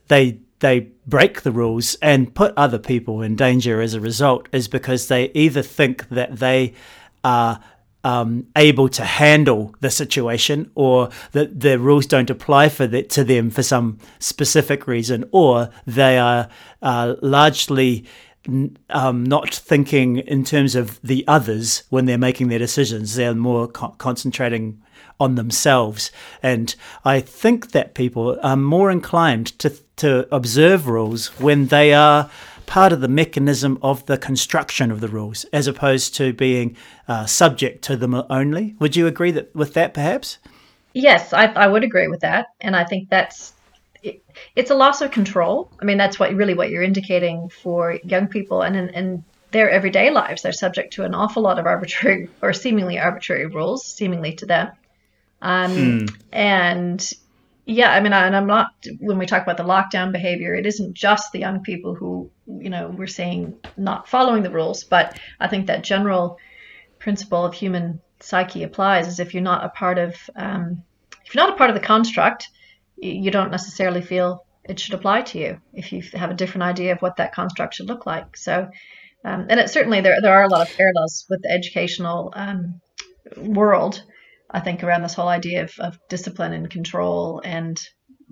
they 0.08 0.40
they 0.58 0.80
break 1.06 1.42
the 1.42 1.52
rules 1.52 1.94
and 2.02 2.34
put 2.34 2.52
other 2.56 2.78
people 2.78 3.22
in 3.22 3.34
danger 3.34 3.80
as 3.80 3.94
a 3.94 4.00
result 4.00 4.48
is 4.52 4.68
because 4.68 5.08
they 5.08 5.30
either 5.32 5.62
think 5.62 6.08
that 6.10 6.36
they 6.36 6.74
are 7.24 7.60
um, 8.04 8.46
able 8.56 8.88
to 8.88 9.04
handle 9.04 9.74
the 9.80 9.90
situation 9.90 10.70
or 10.74 11.10
that 11.32 11.60
the 11.60 11.78
rules 11.78 12.06
don't 12.06 12.30
apply 12.30 12.68
for 12.68 12.86
the, 12.86 13.02
to 13.04 13.24
them 13.24 13.50
for 13.50 13.62
some 13.62 13.98
specific 14.18 14.86
reason 14.86 15.28
or 15.32 15.70
they 15.86 16.18
are 16.18 16.48
uh, 16.82 17.14
largely 17.20 18.06
um, 18.88 19.24
not 19.24 19.54
thinking 19.54 20.18
in 20.18 20.44
terms 20.44 20.74
of 20.74 21.00
the 21.02 21.24
others 21.28 21.82
when 21.90 22.06
they're 22.06 22.18
making 22.18 22.48
their 22.48 22.58
decisions. 22.58 23.14
They're 23.14 23.34
more 23.34 23.68
co- 23.68 23.94
concentrating 23.98 24.80
on 25.18 25.34
themselves. 25.34 26.10
And 26.42 26.74
I 27.04 27.20
think 27.20 27.72
that 27.72 27.94
people 27.94 28.38
are 28.42 28.56
more 28.56 28.90
inclined 28.90 29.58
to, 29.58 29.70
to 29.96 30.26
observe 30.34 30.88
rules 30.88 31.38
when 31.38 31.66
they 31.66 31.92
are 31.92 32.30
part 32.70 32.92
of 32.92 33.00
the 33.00 33.08
mechanism 33.08 33.76
of 33.82 34.06
the 34.06 34.16
construction 34.16 34.92
of 34.92 35.00
the 35.00 35.08
rules, 35.08 35.42
as 35.52 35.66
opposed 35.66 36.14
to 36.14 36.32
being 36.32 36.76
uh, 37.08 37.26
subject 37.26 37.82
to 37.82 37.96
them 37.96 38.14
only. 38.30 38.76
Would 38.78 38.94
you 38.94 39.08
agree 39.08 39.32
that 39.32 39.52
with 39.56 39.74
that, 39.74 39.92
perhaps? 39.92 40.38
Yes, 40.94 41.32
I, 41.32 41.46
I 41.46 41.66
would 41.66 41.82
agree 41.82 42.06
with 42.06 42.20
that, 42.20 42.46
and 42.60 42.76
I 42.76 42.84
think 42.84 43.10
that's 43.10 43.54
it, 44.04 44.22
it's 44.54 44.70
a 44.70 44.76
loss 44.76 45.00
of 45.00 45.10
control. 45.10 45.68
I 45.82 45.84
mean, 45.84 45.98
that's 45.98 46.20
what 46.20 46.32
really 46.32 46.54
what 46.54 46.70
you're 46.70 46.84
indicating 46.84 47.48
for 47.48 47.98
young 48.04 48.28
people, 48.28 48.62
and 48.62 48.76
in, 48.76 48.88
in 48.90 49.24
their 49.50 49.68
everyday 49.68 50.10
lives, 50.10 50.42
they're 50.42 50.52
subject 50.52 50.92
to 50.92 51.02
an 51.02 51.12
awful 51.12 51.42
lot 51.42 51.58
of 51.58 51.66
arbitrary 51.66 52.28
or 52.40 52.52
seemingly 52.52 53.00
arbitrary 53.00 53.46
rules, 53.46 53.84
seemingly 53.84 54.34
to 54.34 54.46
them. 54.46 54.70
Um, 55.42 55.72
mm. 55.72 56.16
And 56.30 57.12
yeah, 57.70 57.92
I 57.92 58.00
mean, 58.00 58.12
and 58.12 58.34
I'm 58.34 58.48
not, 58.48 58.72
when 58.98 59.16
we 59.16 59.26
talk 59.26 59.42
about 59.42 59.56
the 59.56 59.62
lockdown 59.62 60.10
behavior, 60.10 60.54
it 60.54 60.66
isn't 60.66 60.94
just 60.94 61.30
the 61.30 61.38
young 61.38 61.62
people 61.62 61.94
who, 61.94 62.30
you 62.58 62.70
know, 62.70 62.88
we're 62.88 63.06
saying 63.06 63.58
not 63.76 64.08
following 64.08 64.42
the 64.42 64.50
rules, 64.50 64.84
but 64.84 65.18
I 65.38 65.48
think 65.48 65.66
that 65.66 65.84
general 65.84 66.38
principle 66.98 67.44
of 67.44 67.54
human 67.54 68.00
psyche 68.20 68.62
applies 68.62 69.08
is 69.08 69.20
if 69.20 69.34
you're 69.34 69.42
not 69.42 69.64
a 69.64 69.70
part 69.70 69.98
of, 69.98 70.16
um, 70.36 70.82
if 71.24 71.34
you're 71.34 71.44
not 71.44 71.54
a 71.54 71.56
part 71.56 71.70
of 71.70 71.74
the 71.74 71.86
construct, 71.86 72.48
you 72.96 73.30
don't 73.30 73.50
necessarily 73.50 74.02
feel 74.02 74.44
it 74.64 74.78
should 74.78 74.94
apply 74.94 75.22
to 75.22 75.38
you 75.38 75.60
if 75.72 75.92
you 75.92 76.02
have 76.12 76.30
a 76.30 76.34
different 76.34 76.64
idea 76.64 76.92
of 76.92 77.00
what 77.00 77.16
that 77.16 77.34
construct 77.34 77.74
should 77.74 77.88
look 77.88 78.04
like. 78.04 78.36
So, 78.36 78.68
um, 79.24 79.46
and 79.48 79.58
it 79.58 79.70
certainly 79.70 80.00
there 80.00 80.20
there 80.20 80.34
are 80.34 80.44
a 80.44 80.48
lot 80.48 80.68
of 80.68 80.76
parallels 80.76 81.24
with 81.30 81.42
the 81.42 81.50
educational 81.50 82.32
um, 82.36 82.80
world 83.36 84.02
I 84.50 84.60
think, 84.60 84.82
around 84.82 85.02
this 85.02 85.14
whole 85.14 85.28
idea 85.28 85.64
of, 85.64 85.78
of 85.78 85.98
discipline 86.08 86.52
and 86.52 86.68
control 86.68 87.40
and 87.44 87.80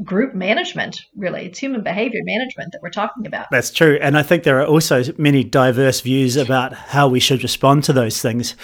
group 0.04 0.34
management 0.34 1.00
really. 1.16 1.46
It's 1.46 1.58
human 1.58 1.82
behavior 1.82 2.20
management 2.22 2.72
that 2.72 2.82
we're 2.82 2.90
talking 2.90 3.26
about. 3.26 3.46
That's 3.50 3.70
true. 3.70 3.98
And 4.00 4.16
i 4.16 4.22
think 4.22 4.44
there 4.44 4.60
are 4.60 4.66
also 4.66 5.02
many 5.18 5.42
diverse 5.42 6.00
views 6.00 6.36
about 6.36 6.72
how 6.72 7.08
we 7.08 7.20
should 7.20 7.42
respond 7.42 7.84
to 7.84 7.92
those 7.92 8.22
things. 8.22 8.54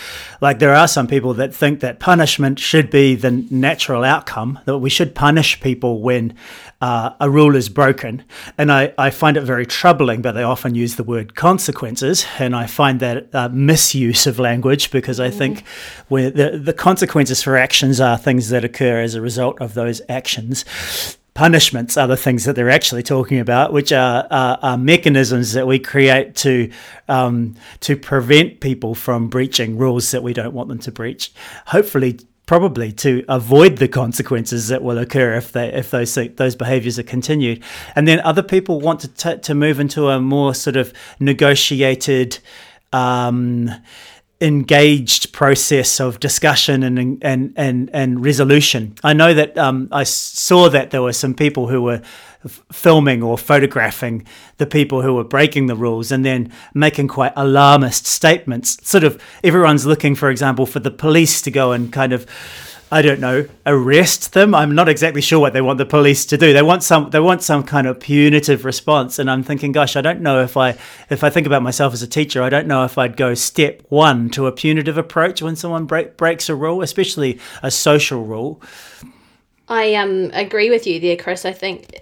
Like 0.40 0.60
there 0.60 0.74
are 0.74 0.86
some 0.86 1.06
people 1.06 1.34
that 1.34 1.54
think 1.54 1.80
that 1.80 1.98
punishment 1.98 2.58
should 2.58 2.88
be 2.88 3.14
the 3.16 3.32
natural 3.50 4.04
outcome 4.04 4.60
that 4.64 4.78
we 4.78 4.90
should 4.90 5.14
punish 5.14 5.60
people 5.60 6.02
when 6.02 6.36
uh, 6.80 7.10
a 7.20 7.30
rule 7.30 7.56
is 7.56 7.68
broken. 7.68 8.24
And 8.58 8.70
I, 8.70 8.92
I 8.98 9.10
find 9.10 9.36
it 9.36 9.42
very 9.42 9.66
troubling 9.66 10.22
but 10.22 10.32
they 10.32 10.42
often 10.42 10.74
use 10.74 10.94
the 10.96 11.04
word 11.04 11.34
consequences. 11.34 12.26
And 12.38 12.54
i 12.54 12.66
find 12.66 13.00
that 13.00 13.34
uh, 13.34 13.48
misuse 13.48 14.26
of 14.26 14.38
language 14.38 14.90
because 14.92 15.18
i 15.18 15.30
mm. 15.30 15.34
think 15.34 15.66
where 16.08 16.30
the, 16.30 16.58
the 16.58 16.72
consequences 16.72 17.42
for 17.42 17.56
actions 17.56 18.00
are 18.00 18.16
things 18.16 18.50
that 18.50 18.64
occur 18.64 19.00
as 19.00 19.14
a 19.16 19.20
result 19.20 19.60
of 19.60 19.74
those 19.74 20.00
actions 20.08 20.64
punishments 21.34 21.96
are 21.96 22.06
the 22.06 22.16
things 22.16 22.44
that 22.44 22.54
they're 22.54 22.70
actually 22.70 23.02
talking 23.02 23.40
about, 23.40 23.72
which 23.72 23.92
are, 23.92 24.26
are, 24.30 24.58
are 24.62 24.78
mechanisms 24.78 25.52
that 25.52 25.66
we 25.66 25.78
create 25.78 26.34
to 26.36 26.70
um, 27.08 27.56
to 27.80 27.96
prevent 27.96 28.60
people 28.60 28.94
from 28.94 29.28
breaching 29.28 29.76
rules 29.76 30.10
that 30.12 30.22
we 30.22 30.32
don't 30.32 30.54
want 30.54 30.68
them 30.68 30.78
to 30.78 30.92
breach. 30.92 31.32
Hopefully, 31.66 32.20
probably 32.46 32.92
to 32.92 33.24
avoid 33.28 33.78
the 33.78 33.88
consequences 33.88 34.68
that 34.68 34.82
will 34.82 34.98
occur 34.98 35.34
if 35.34 35.52
they 35.52 35.72
if 35.72 35.90
those 35.90 36.14
those 36.14 36.54
behaviors 36.54 36.98
are 36.98 37.04
continued. 37.04 37.62
And 37.96 38.06
then 38.06 38.20
other 38.20 38.42
people 38.42 38.80
want 38.80 39.00
to 39.00 39.08
t- 39.08 39.38
to 39.38 39.54
move 39.54 39.80
into 39.80 40.08
a 40.08 40.20
more 40.20 40.54
sort 40.54 40.76
of 40.76 40.92
negotiated. 41.18 42.38
Um, 42.92 43.70
engaged 44.40 45.32
process 45.32 46.00
of 46.00 46.20
discussion 46.20 46.82
and 46.82 47.22
and 47.22 47.52
and 47.56 47.90
and 47.92 48.24
resolution. 48.24 48.94
I 49.02 49.12
know 49.12 49.32
that 49.34 49.56
um, 49.56 49.88
I 49.92 50.04
saw 50.04 50.68
that 50.70 50.90
there 50.90 51.02
were 51.02 51.12
some 51.12 51.34
people 51.34 51.68
who 51.68 51.82
were 51.82 52.02
filming 52.72 53.22
or 53.22 53.38
photographing 53.38 54.26
the 54.58 54.66
people 54.66 55.00
who 55.02 55.14
were 55.14 55.24
breaking 55.24 55.66
the 55.66 55.74
rules 55.74 56.12
and 56.12 56.24
then 56.24 56.52
making 56.74 57.08
quite 57.08 57.32
alarmist 57.36 58.06
statements. 58.06 58.76
Sort 58.86 59.04
of 59.04 59.22
everyone's 59.42 59.86
looking, 59.86 60.14
for 60.14 60.30
example, 60.30 60.66
for 60.66 60.80
the 60.80 60.90
police 60.90 61.40
to 61.42 61.50
go 61.50 61.72
and 61.72 61.92
kind 61.92 62.12
of 62.12 62.26
I 62.92 63.02
don't 63.02 63.18
know, 63.18 63.46
arrest 63.66 64.34
them. 64.34 64.54
I'm 64.54 64.74
not 64.74 64.88
exactly 64.88 65.20
sure 65.20 65.40
what 65.40 65.52
they 65.52 65.60
want 65.60 65.78
the 65.78 65.86
police 65.86 66.24
to 66.26 66.38
do. 66.38 66.52
They 66.52 66.62
want 66.62 66.82
some 66.82 67.10
they 67.10 67.18
want 67.18 67.42
some 67.42 67.64
kind 67.64 67.86
of 67.86 67.98
punitive 67.98 68.64
response 68.64 69.18
and 69.18 69.30
I'm 69.30 69.42
thinking 69.42 69.72
gosh, 69.72 69.96
I 69.96 70.00
don't 70.00 70.20
know 70.20 70.42
if 70.42 70.56
I 70.56 70.76
if 71.10 71.24
I 71.24 71.30
think 71.30 71.46
about 71.46 71.62
myself 71.62 71.92
as 71.92 72.02
a 72.02 72.06
teacher, 72.06 72.42
I 72.42 72.50
don't 72.50 72.68
know 72.68 72.84
if 72.84 72.96
I'd 72.96 73.16
go 73.16 73.34
step 73.34 73.82
1 73.88 74.30
to 74.30 74.46
a 74.46 74.52
punitive 74.52 74.98
approach 74.98 75.42
when 75.42 75.56
someone 75.56 75.86
break, 75.86 76.16
breaks 76.16 76.48
a 76.48 76.54
rule, 76.54 76.82
especially 76.82 77.40
a 77.62 77.70
social 77.70 78.24
rule. 78.24 78.60
I 79.68 79.94
um 79.94 80.30
agree 80.34 80.70
with 80.70 80.86
you 80.86 81.00
there, 81.00 81.16
Chris. 81.16 81.44
I 81.44 81.52
think 81.52 81.94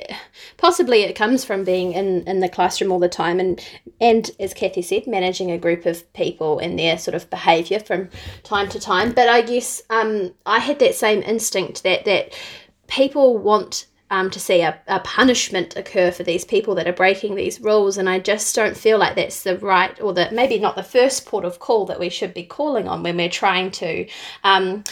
possibly 0.57 1.03
it 1.03 1.15
comes 1.15 1.45
from 1.45 1.65
being 1.65 1.93
in, 1.93 2.27
in 2.27 2.41
the 2.41 2.49
classroom 2.49 2.91
all 2.91 2.99
the 2.99 3.09
time 3.09 3.39
and 3.39 3.65
and 4.01 4.31
as 4.41 4.53
Kathy 4.53 4.83
said, 4.83 5.07
managing 5.07 5.51
a 5.51 5.59
group 5.59 5.87
of 5.87 6.13
people 6.13 6.59
and 6.59 6.79
their 6.79 6.99
sort 6.99 7.15
of 7.15 7.31
behaviour 7.31 7.79
from 7.79 8.11
time 8.43 8.69
to 8.71 8.81
time. 8.81 9.13
But 9.13 9.29
I 9.29 9.43
guess 9.43 9.83
um 9.91 10.35
I 10.45 10.59
had 10.59 10.79
that 10.81 10.95
same 10.95 11.23
instinct 11.23 11.83
that 11.85 12.05
that 12.05 12.33
people 12.89 13.39
want 13.39 13.87
um, 14.11 14.29
to 14.31 14.39
see 14.39 14.61
a, 14.61 14.79
a 14.89 15.01
punishment 15.01 15.75
occur 15.75 16.11
for 16.11 16.23
these 16.23 16.45
people 16.45 16.75
that 16.75 16.87
are 16.87 16.93
breaking 16.93 17.35
these 17.35 17.61
rules. 17.63 17.97
And 17.97 18.11
I 18.11 18.19
just 18.19 18.55
don't 18.55 18.77
feel 18.77 18.99
like 18.99 19.17
that's 19.17 19.43
the 19.43 19.57
right, 19.57 19.99
or 20.03 20.13
that 20.13 20.35
maybe 20.35 20.59
not 20.59 20.77
the 20.77 20.83
first 20.83 21.25
port 21.25 21.47
of 21.47 21.59
call 21.61 21.87
that 21.87 21.99
we 21.99 22.11
should 22.11 22.35
be 22.35 22.43
calling 22.43 22.87
on 22.87 23.03
when 23.03 23.17
we're 23.17 23.31
trying 23.31 23.71
to 23.71 24.07
um, 24.45 24.85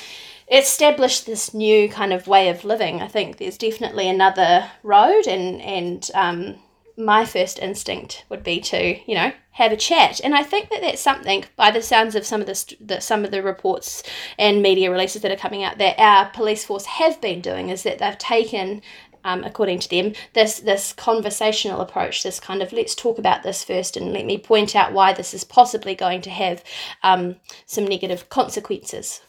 established 0.50 1.26
this 1.26 1.54
new 1.54 1.88
kind 1.88 2.12
of 2.12 2.26
way 2.26 2.49
of 2.49 2.64
living. 2.64 3.00
I 3.00 3.09
think 3.09 3.37
there's 3.37 3.59
definitely 3.59 4.09
another 4.09 4.71
road, 4.83 5.26
and 5.26 5.61
and 5.62 6.11
um, 6.14 6.57
my 6.97 7.25
first 7.25 7.59
instinct 7.59 8.25
would 8.28 8.42
be 8.42 8.61
to 8.61 8.99
you 9.09 9.14
know 9.14 9.33
have 9.52 9.73
a 9.73 9.76
chat, 9.76 10.21
and 10.23 10.35
I 10.35 10.42
think 10.42 10.71
that 10.71 10.80
that's 10.80 11.00
something 11.00 11.45
by 11.57 11.71
the 11.71 11.83
sounds 11.83 12.14
of 12.14 12.26
some 12.26 12.40
of 12.40 12.47
the, 12.47 12.76
the 12.80 13.00
some 13.00 13.25
of 13.25 13.30
the 13.30 13.42
reports 13.42 14.02
and 14.38 14.62
media 14.62 14.90
releases 14.90 15.23
that 15.23 15.33
are 15.33 15.37
coming 15.37 15.62
out 15.62 15.78
that 15.78 15.99
our 15.99 16.30
police 16.30 16.64
force 16.64 16.87
have 16.87 17.21
been 17.21 17.40
doing 17.40 17.69
is 17.69 17.83
that 17.85 17.99
they've 17.99 18.19
taken 18.19 18.83
um, 19.25 19.45
according 19.45 19.78
to 19.80 19.90
them, 19.90 20.14
this 20.33 20.61
this 20.61 20.92
conversational 20.92 21.80
approach, 21.80 22.23
this 22.23 22.40
kind 22.40 22.62
of 22.62 22.73
let's 22.73 22.95
talk 22.95 23.19
about 23.19 23.42
this 23.42 23.62
first 23.62 23.97
and 23.97 24.12
let 24.12 24.25
me 24.25 24.38
point 24.38 24.75
out 24.75 24.92
why 24.92 25.12
this 25.12 25.35
is 25.35 25.45
possibly 25.45 25.95
going 25.95 26.23
to 26.23 26.30
have 26.30 26.64
um, 27.02 27.37
some 27.66 27.85
negative 27.85 28.28
consequences. 28.28 29.21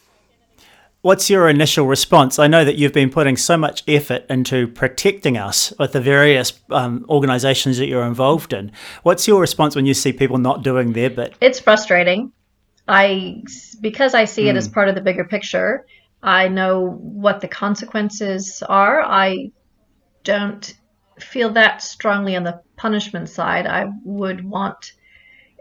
What's 1.02 1.32
your 1.32 1.50
initial 1.50 1.88
response? 1.88 2.38
I 2.38 2.46
know 2.46 2.64
that 2.64 2.76
you've 2.76 2.94
been 2.94 3.10
putting 3.10 3.36
so 3.36 3.58
much 3.58 3.84
effort 3.88 4.24
into 4.30 4.68
protecting 4.68 5.36
us 5.36 5.74
with 5.80 5.94
the 5.94 6.02
various 6.02 6.54
um, 6.70 7.08
organisations 7.10 7.80
that 7.80 7.88
you're 7.88 8.06
involved 8.06 8.54
in. 8.54 8.72
What's 9.02 9.28
your 9.28 9.42
response 9.42 9.76
when 9.76 9.88
you 9.88 9.96
see 9.96 10.14
people 10.14 10.38
not 10.38 10.64
doing 10.64 10.94
their 10.94 11.10
bit? 11.10 11.34
It's 11.42 11.60
frustrating. 11.60 12.32
I 12.88 13.42
because 13.80 14.14
I 14.14 14.26
see 14.26 14.44
mm. 14.44 14.50
it 14.50 14.56
as 14.58 14.68
hmm. 14.68 14.74
part 14.74 14.90
of 14.90 14.96
the 14.96 15.02
bigger 15.02 15.24
picture. 15.24 15.88
I 16.22 16.50
know 16.50 17.00
what 17.02 17.42
the 17.42 17.48
consequences 17.48 18.62
are. 18.68 19.02
I 19.02 19.52
don't 20.24 20.78
feel 21.20 21.50
that 21.54 21.82
strongly 21.82 22.36
on 22.36 22.44
the 22.44 22.62
punishment 22.76 23.30
side. 23.30 23.66
I 23.66 23.86
would 24.04 24.48
want. 24.48 24.94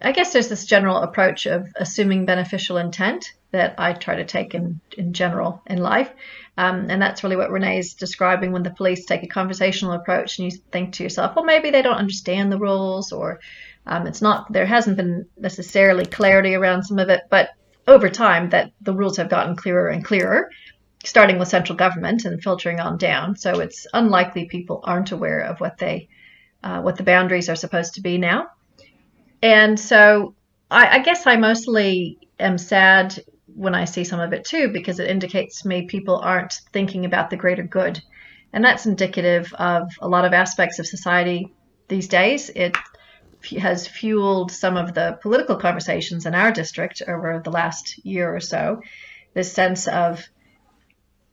I 0.02 0.12
guess 0.12 0.34
there's 0.34 0.48
this 0.48 0.66
general 0.66 0.98
approach 0.98 1.46
of 1.46 1.66
assuming 1.76 2.26
beneficial 2.26 2.76
intent 2.76 3.32
that 3.52 3.74
I 3.78 3.92
try 3.92 4.16
to 4.16 4.24
take 4.24 4.54
in, 4.54 4.80
in 4.96 5.12
general 5.12 5.62
in 5.66 5.78
life. 5.78 6.10
Um, 6.56 6.86
and 6.90 7.00
that's 7.00 7.24
really 7.24 7.36
what 7.36 7.50
Renee 7.50 7.78
is 7.78 7.94
describing 7.94 8.52
when 8.52 8.62
the 8.62 8.70
police 8.70 9.06
take 9.06 9.22
a 9.22 9.28
conversational 9.28 9.94
approach 9.94 10.38
and 10.38 10.52
you 10.52 10.58
think 10.72 10.94
to 10.94 11.02
yourself, 11.02 11.34
well, 11.34 11.44
maybe 11.44 11.70
they 11.70 11.82
don't 11.82 11.96
understand 11.96 12.52
the 12.52 12.58
rules 12.58 13.12
or 13.12 13.40
um, 13.86 14.06
it's 14.06 14.22
not, 14.22 14.52
there 14.52 14.66
hasn't 14.66 14.96
been 14.96 15.26
necessarily 15.38 16.04
clarity 16.04 16.54
around 16.54 16.84
some 16.84 16.98
of 16.98 17.08
it, 17.08 17.22
but 17.30 17.50
over 17.88 18.08
time 18.08 18.50
that 18.50 18.72
the 18.80 18.94
rules 18.94 19.16
have 19.16 19.30
gotten 19.30 19.56
clearer 19.56 19.88
and 19.88 20.04
clearer, 20.04 20.50
starting 21.04 21.38
with 21.38 21.48
central 21.48 21.76
government 21.76 22.24
and 22.24 22.42
filtering 22.42 22.78
on 22.78 22.98
down. 22.98 23.36
So 23.36 23.60
it's 23.60 23.86
unlikely 23.92 24.44
people 24.44 24.80
aren't 24.84 25.12
aware 25.12 25.40
of 25.40 25.60
what 25.60 25.78
they, 25.78 26.08
uh, 26.62 26.82
what 26.82 26.96
the 26.96 27.02
boundaries 27.02 27.48
are 27.48 27.56
supposed 27.56 27.94
to 27.94 28.02
be 28.02 28.18
now. 28.18 28.48
And 29.42 29.80
so 29.80 30.34
I, 30.70 30.98
I 30.98 30.98
guess 30.98 31.26
I 31.26 31.36
mostly 31.36 32.18
am 32.38 32.58
sad 32.58 33.18
when 33.60 33.74
I 33.74 33.84
see 33.84 34.04
some 34.04 34.20
of 34.20 34.32
it 34.32 34.46
too, 34.46 34.68
because 34.68 35.00
it 35.00 35.10
indicates 35.10 35.60
to 35.60 35.68
me 35.68 35.82
people 35.82 36.16
aren't 36.16 36.62
thinking 36.72 37.04
about 37.04 37.28
the 37.28 37.36
greater 37.36 37.62
good. 37.62 38.02
And 38.54 38.64
that's 38.64 38.86
indicative 38.86 39.52
of 39.52 39.92
a 40.00 40.08
lot 40.08 40.24
of 40.24 40.32
aspects 40.32 40.78
of 40.78 40.86
society 40.86 41.52
these 41.86 42.08
days. 42.08 42.48
It 42.48 42.74
has 43.58 43.86
fueled 43.86 44.50
some 44.50 44.78
of 44.78 44.94
the 44.94 45.18
political 45.20 45.56
conversations 45.56 46.24
in 46.24 46.34
our 46.34 46.50
district 46.52 47.02
over 47.06 47.42
the 47.44 47.50
last 47.50 48.02
year 48.02 48.34
or 48.34 48.40
so. 48.40 48.80
This 49.34 49.52
sense 49.52 49.86
of 49.88 50.26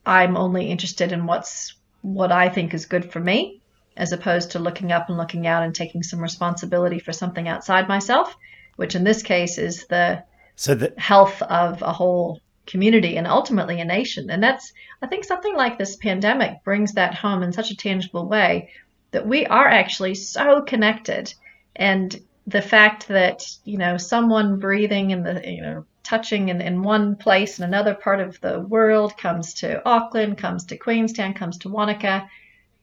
I'm 0.05 0.35
only 0.35 0.69
interested 0.69 1.13
in 1.13 1.27
what's 1.27 1.75
what 2.01 2.33
I 2.33 2.49
think 2.49 2.73
is 2.73 2.87
good 2.87 3.09
for 3.09 3.21
me, 3.21 3.61
as 3.95 4.11
opposed 4.11 4.51
to 4.51 4.59
looking 4.59 4.91
up 4.91 5.07
and 5.07 5.17
looking 5.17 5.47
out 5.47 5.63
and 5.63 5.73
taking 5.73 6.03
some 6.03 6.19
responsibility 6.19 6.99
for 6.99 7.13
something 7.13 7.47
outside 7.47 7.87
myself, 7.87 8.35
which 8.75 8.95
in 8.95 9.05
this 9.05 9.23
case 9.23 9.57
is 9.57 9.87
the 9.87 10.25
so 10.57 10.75
the 10.75 10.93
health 10.97 11.41
of 11.43 11.81
a 11.81 11.93
whole 11.93 12.41
community 12.65 13.15
and 13.15 13.25
ultimately 13.25 13.79
a 13.79 13.85
nation. 13.85 14.29
And 14.29 14.43
that's 14.43 14.73
I 15.01 15.07
think 15.07 15.23
something 15.23 15.55
like 15.55 15.77
this 15.77 15.95
pandemic 15.95 16.63
brings 16.63 16.93
that 16.93 17.15
home 17.15 17.43
in 17.43 17.53
such 17.53 17.71
a 17.71 17.77
tangible 17.77 18.27
way 18.27 18.71
that 19.11 19.25
we 19.25 19.45
are 19.45 19.67
actually 19.67 20.15
so 20.15 20.61
connected 20.61 21.33
and 21.75 22.19
the 22.47 22.61
fact 22.61 23.07
that 23.07 23.45
you 23.65 23.77
know 23.77 23.97
someone 23.97 24.59
breathing 24.59 25.11
in 25.11 25.23
the 25.23 25.41
you 25.45 25.61
know 25.61 25.85
touching 26.03 26.49
in, 26.49 26.61
in 26.61 26.81
one 26.81 27.15
place 27.15 27.59
in 27.59 27.65
another 27.65 27.93
part 27.93 28.19
of 28.19 28.39
the 28.41 28.59
world 28.61 29.17
comes 29.17 29.53
to 29.55 29.85
auckland 29.85 30.37
comes 30.37 30.65
to 30.65 30.77
queenstown 30.77 31.33
comes 31.33 31.57
to 31.57 31.69
wanaka 31.69 32.27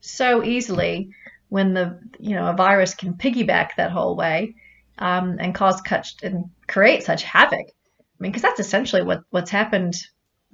so 0.00 0.45
easily 0.45 1.11
when 1.49 1.73
the 1.73 1.99
you 2.19 2.35
know 2.35 2.47
a 2.47 2.52
virus 2.52 2.95
can 2.95 3.14
piggyback 3.14 3.71
that 3.76 3.90
whole 3.90 4.14
way 4.16 4.54
um, 4.99 5.37
and 5.41 5.55
cause 5.55 5.81
such 5.87 6.17
and 6.23 6.45
create 6.67 7.03
such 7.03 7.23
havoc. 7.23 7.67
I 7.69 8.19
mean 8.19 8.33
because 8.33 8.43
that's 8.43 8.61
essentially 8.61 9.03
what 9.03 9.23
what's 9.31 9.51
happened 9.51 9.95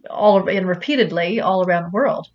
all 0.09 0.49
and 0.49 0.67
repeatedly 0.67 1.41
all 1.41 1.65
around 1.65 1.85
the 1.85 1.91
world 1.91 2.29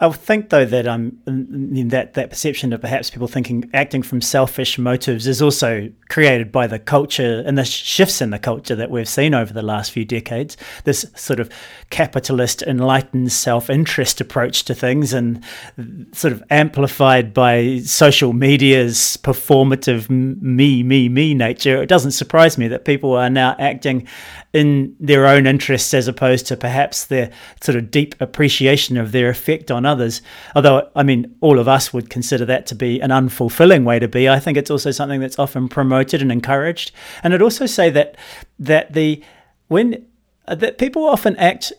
I 0.00 0.10
think, 0.10 0.50
though, 0.50 0.64
that 0.64 0.86
um, 0.86 1.18
that 1.26 2.14
that 2.14 2.30
perception 2.30 2.72
of 2.72 2.80
perhaps 2.80 3.10
people 3.10 3.28
thinking 3.28 3.70
acting 3.72 4.02
from 4.02 4.20
selfish 4.20 4.78
motives 4.78 5.26
is 5.26 5.40
also 5.40 5.90
created 6.08 6.50
by 6.50 6.66
the 6.66 6.78
culture 6.78 7.42
and 7.46 7.56
the 7.56 7.64
shifts 7.64 8.20
in 8.20 8.30
the 8.30 8.38
culture 8.38 8.74
that 8.74 8.90
we've 8.90 9.08
seen 9.08 9.34
over 9.34 9.52
the 9.52 9.62
last 9.62 9.92
few 9.92 10.04
decades. 10.04 10.56
This 10.84 11.06
sort 11.14 11.40
of 11.40 11.50
capitalist, 11.90 12.62
enlightened 12.62 13.32
self-interest 13.32 14.20
approach 14.20 14.64
to 14.64 14.74
things, 14.74 15.12
and 15.12 15.44
sort 16.12 16.32
of 16.32 16.42
amplified 16.50 17.32
by 17.32 17.78
social 17.78 18.32
media's 18.32 19.16
performative 19.22 20.10
me, 20.10 20.82
me, 20.82 21.08
me 21.08 21.34
nature. 21.34 21.82
It 21.82 21.88
doesn't 21.88 22.12
surprise 22.12 22.58
me 22.58 22.68
that 22.68 22.84
people 22.84 23.14
are 23.14 23.30
now 23.30 23.54
acting 23.58 24.08
in 24.52 24.94
their 25.00 25.26
own 25.26 25.46
interests 25.46 25.92
as 25.92 26.06
opposed 26.06 26.46
to 26.46 26.56
perhaps 26.56 27.06
their 27.06 27.30
sort 27.60 27.76
of 27.76 27.90
deep 27.90 28.14
appreciation 28.20 28.96
of 28.96 29.10
their 29.12 29.28
effect 29.28 29.70
on 29.84 29.90
others. 29.90 30.22
Although, 30.54 30.90
I 30.94 31.02
mean, 31.02 31.36
all 31.40 31.58
of 31.58 31.68
us 31.68 31.92
would 31.92 32.10
consider 32.10 32.44
that 32.46 32.66
to 32.66 32.74
be 32.74 33.00
an 33.00 33.10
unfulfilling 33.10 33.84
way 33.84 33.98
to 33.98 34.08
be. 34.08 34.28
I 34.28 34.40
think 34.40 34.58
it's 34.58 34.70
also 34.70 34.90
something 34.90 35.20
that's 35.20 35.38
often 35.38 35.68
promoted 35.68 36.22
and 36.22 36.32
encouraged. 36.32 36.92
And 37.22 37.34
I'd 37.34 37.42
also 37.42 37.66
say 37.66 37.90
that 37.90 38.16
that 38.58 38.92
the 38.92 39.22
when 39.68 40.06
uh, 40.46 40.54
that 40.56 40.78
people 40.78 41.04
often 41.04 41.36
act 41.36 41.72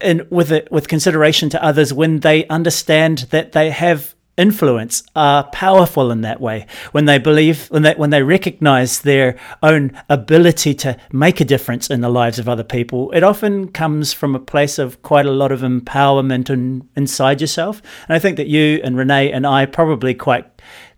in 0.00 0.26
with 0.30 0.52
it 0.52 0.70
with 0.70 0.88
consideration 0.88 1.48
to 1.50 1.62
others 1.62 1.92
when 1.92 2.20
they 2.20 2.46
understand 2.48 3.18
that 3.30 3.52
they 3.52 3.70
have 3.70 4.15
influence 4.36 5.02
are 5.14 5.44
powerful 5.44 6.10
in 6.10 6.20
that 6.22 6.40
way. 6.40 6.66
When 6.92 7.06
they 7.06 7.18
believe 7.18 7.68
when 7.68 7.82
they 7.82 7.94
when 7.94 8.10
they 8.10 8.22
recognize 8.22 9.00
their 9.00 9.38
own 9.62 9.98
ability 10.08 10.74
to 10.74 10.96
make 11.12 11.40
a 11.40 11.44
difference 11.44 11.88
in 11.88 12.00
the 12.00 12.08
lives 12.08 12.38
of 12.38 12.48
other 12.48 12.64
people 12.64 13.10
it 13.12 13.22
often 13.22 13.68
comes 13.68 14.12
from 14.12 14.34
a 14.34 14.40
place 14.40 14.78
of 14.78 15.00
quite 15.02 15.26
a 15.26 15.30
lot 15.30 15.52
of 15.52 15.60
empowerment 15.60 16.50
in, 16.50 16.88
inside 16.96 17.40
yourself. 17.40 17.80
And 18.08 18.16
i 18.16 18.18
think 18.18 18.36
that 18.36 18.46
you 18.46 18.80
and 18.84 18.96
renee 18.96 19.32
and 19.32 19.46
i 19.46 19.66
probably 19.66 20.14
quite 20.14 20.46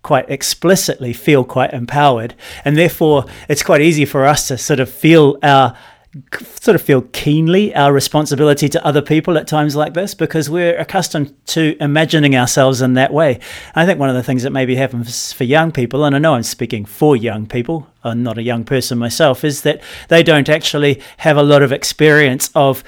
quite 0.03 0.31
explicitly 0.31 1.13
feel 1.13 1.45
quite 1.45 1.73
empowered. 1.73 2.35
And 2.65 2.77
therefore 2.77 3.27
it's 3.49 3.63
quite 3.63 3.81
easy 3.81 4.05
for 4.05 4.25
us 4.25 4.49
to 4.49 4.57
sort 4.57 4.81
of 4.81 4.89
feel 4.89 5.39
our 5.43 5.77
sort 6.43 6.75
of 6.75 6.83
feel 6.83 7.03
keenly 7.13 7.75
our 7.75 7.93
responsibility 7.93 8.69
to 8.69 8.85
other 8.85 9.03
people 9.03 9.37
at 9.37 9.47
times 9.47 9.77
like 9.77 9.95
this 9.95 10.15
because 10.15 10.51
we're 10.51 10.79
accustomed 10.79 11.35
to 11.47 11.77
imagining 11.81 12.37
ourselves 12.37 12.83
in 12.83 12.95
that 12.95 13.13
way. 13.13 13.41
I 13.75 13.87
think 13.87 13.99
one 13.99 14.09
of 14.09 14.15
the 14.15 14.23
things 14.23 14.43
that 14.43 14.51
maybe 14.51 14.77
happens 14.77 15.33
for 15.33 15.45
young 15.45 15.73
people, 15.73 16.05
and 16.05 16.15
I 16.15 16.19
know 16.19 16.35
I'm 16.35 16.43
speaking 16.43 16.85
for 16.85 17.17
young 17.17 17.47
people, 17.47 17.87
I'm 18.05 18.23
not 18.23 18.39
a 18.39 18.43
young 18.43 18.65
person 18.65 18.99
myself, 18.99 19.45
is 19.45 19.63
that 19.63 19.83
they 20.09 20.23
don't 20.23 20.49
actually 20.49 21.03
have 21.19 21.37
a 21.37 21.43
lot 21.43 21.63
of 21.63 21.73
experience 21.73 22.51
of 22.55 22.83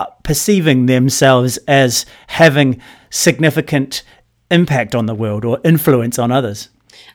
uh, 0.00 0.06
perceiving 0.22 0.86
themselves 0.86 1.56
as 1.68 2.06
having 2.28 2.80
significant 3.10 4.02
impact 4.50 4.94
on 4.94 5.06
the 5.06 5.14
world 5.14 5.44
or 5.44 5.60
influence 5.64 6.18
on 6.18 6.30
others. 6.30 6.68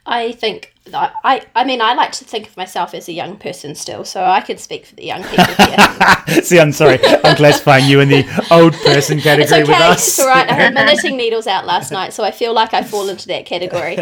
I 0.05 0.31
think 0.33 0.73
I, 0.93 1.45
I 1.55 1.63
mean, 1.63 1.81
I 1.81 1.93
like 1.93 2.11
to 2.13 2.25
think 2.25 2.47
of 2.47 2.57
myself 2.57 2.93
as 2.93 3.07
a 3.07 3.13
young 3.13 3.37
person 3.37 3.75
still, 3.75 4.03
so 4.03 4.23
I 4.23 4.41
could 4.41 4.59
speak 4.59 4.85
for 4.85 4.95
the 4.95 5.05
young 5.05 5.23
people 5.23 5.45
here. 5.45 6.41
See, 6.43 6.59
I'm 6.59 6.71
sorry, 6.71 6.99
I'm 7.03 7.35
classifying 7.35 7.85
you 7.85 7.99
in 7.99 8.09
the 8.09 8.47
old 8.51 8.73
person 8.73 9.19
category 9.19 9.43
it's 9.43 9.51
okay, 9.51 9.63
with 9.63 9.81
us. 9.81 10.07
It's 10.07 10.19
all 10.19 10.27
right. 10.27 10.49
I 10.49 10.53
had 10.53 10.73
my 10.73 10.85
knitting 10.93 11.17
needles 11.17 11.47
out 11.47 11.65
last 11.65 11.91
night, 11.91 12.13
so 12.13 12.23
I 12.23 12.31
feel 12.31 12.53
like 12.53 12.73
I 12.73 12.83
fall 12.83 13.09
into 13.09 13.27
that 13.27 13.45
category. 13.45 13.97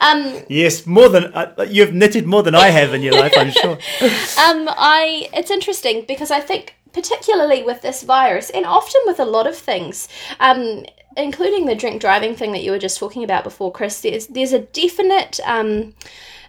Um, 0.00 0.42
yes, 0.48 0.86
more 0.86 1.08
than 1.08 1.32
uh, 1.34 1.66
you've 1.68 1.94
knitted 1.94 2.26
more 2.26 2.42
than 2.42 2.54
I 2.54 2.70
have 2.70 2.94
in 2.94 3.02
your 3.02 3.14
life, 3.14 3.32
I'm 3.36 3.50
sure. 3.62 3.72
Um, 3.72 4.68
I 4.68 5.28
it's 5.32 5.50
interesting 5.50 6.04
because 6.06 6.30
I 6.30 6.40
think 6.40 6.76
particularly 6.92 7.62
with 7.62 7.82
this 7.82 8.02
virus, 8.02 8.50
and 8.50 8.66
often 8.66 9.00
with 9.06 9.20
a 9.20 9.24
lot 9.24 9.46
of 9.46 9.56
things. 9.56 10.08
Um, 10.40 10.84
including 11.16 11.66
the 11.66 11.74
drink 11.74 12.00
driving 12.00 12.34
thing 12.34 12.52
that 12.52 12.62
you 12.62 12.70
were 12.70 12.78
just 12.78 12.98
talking 12.98 13.24
about 13.24 13.44
before, 13.44 13.72
Chris, 13.72 14.00
there's 14.00 14.26
there's 14.28 14.52
a 14.52 14.60
definite 14.60 15.40
um, 15.44 15.94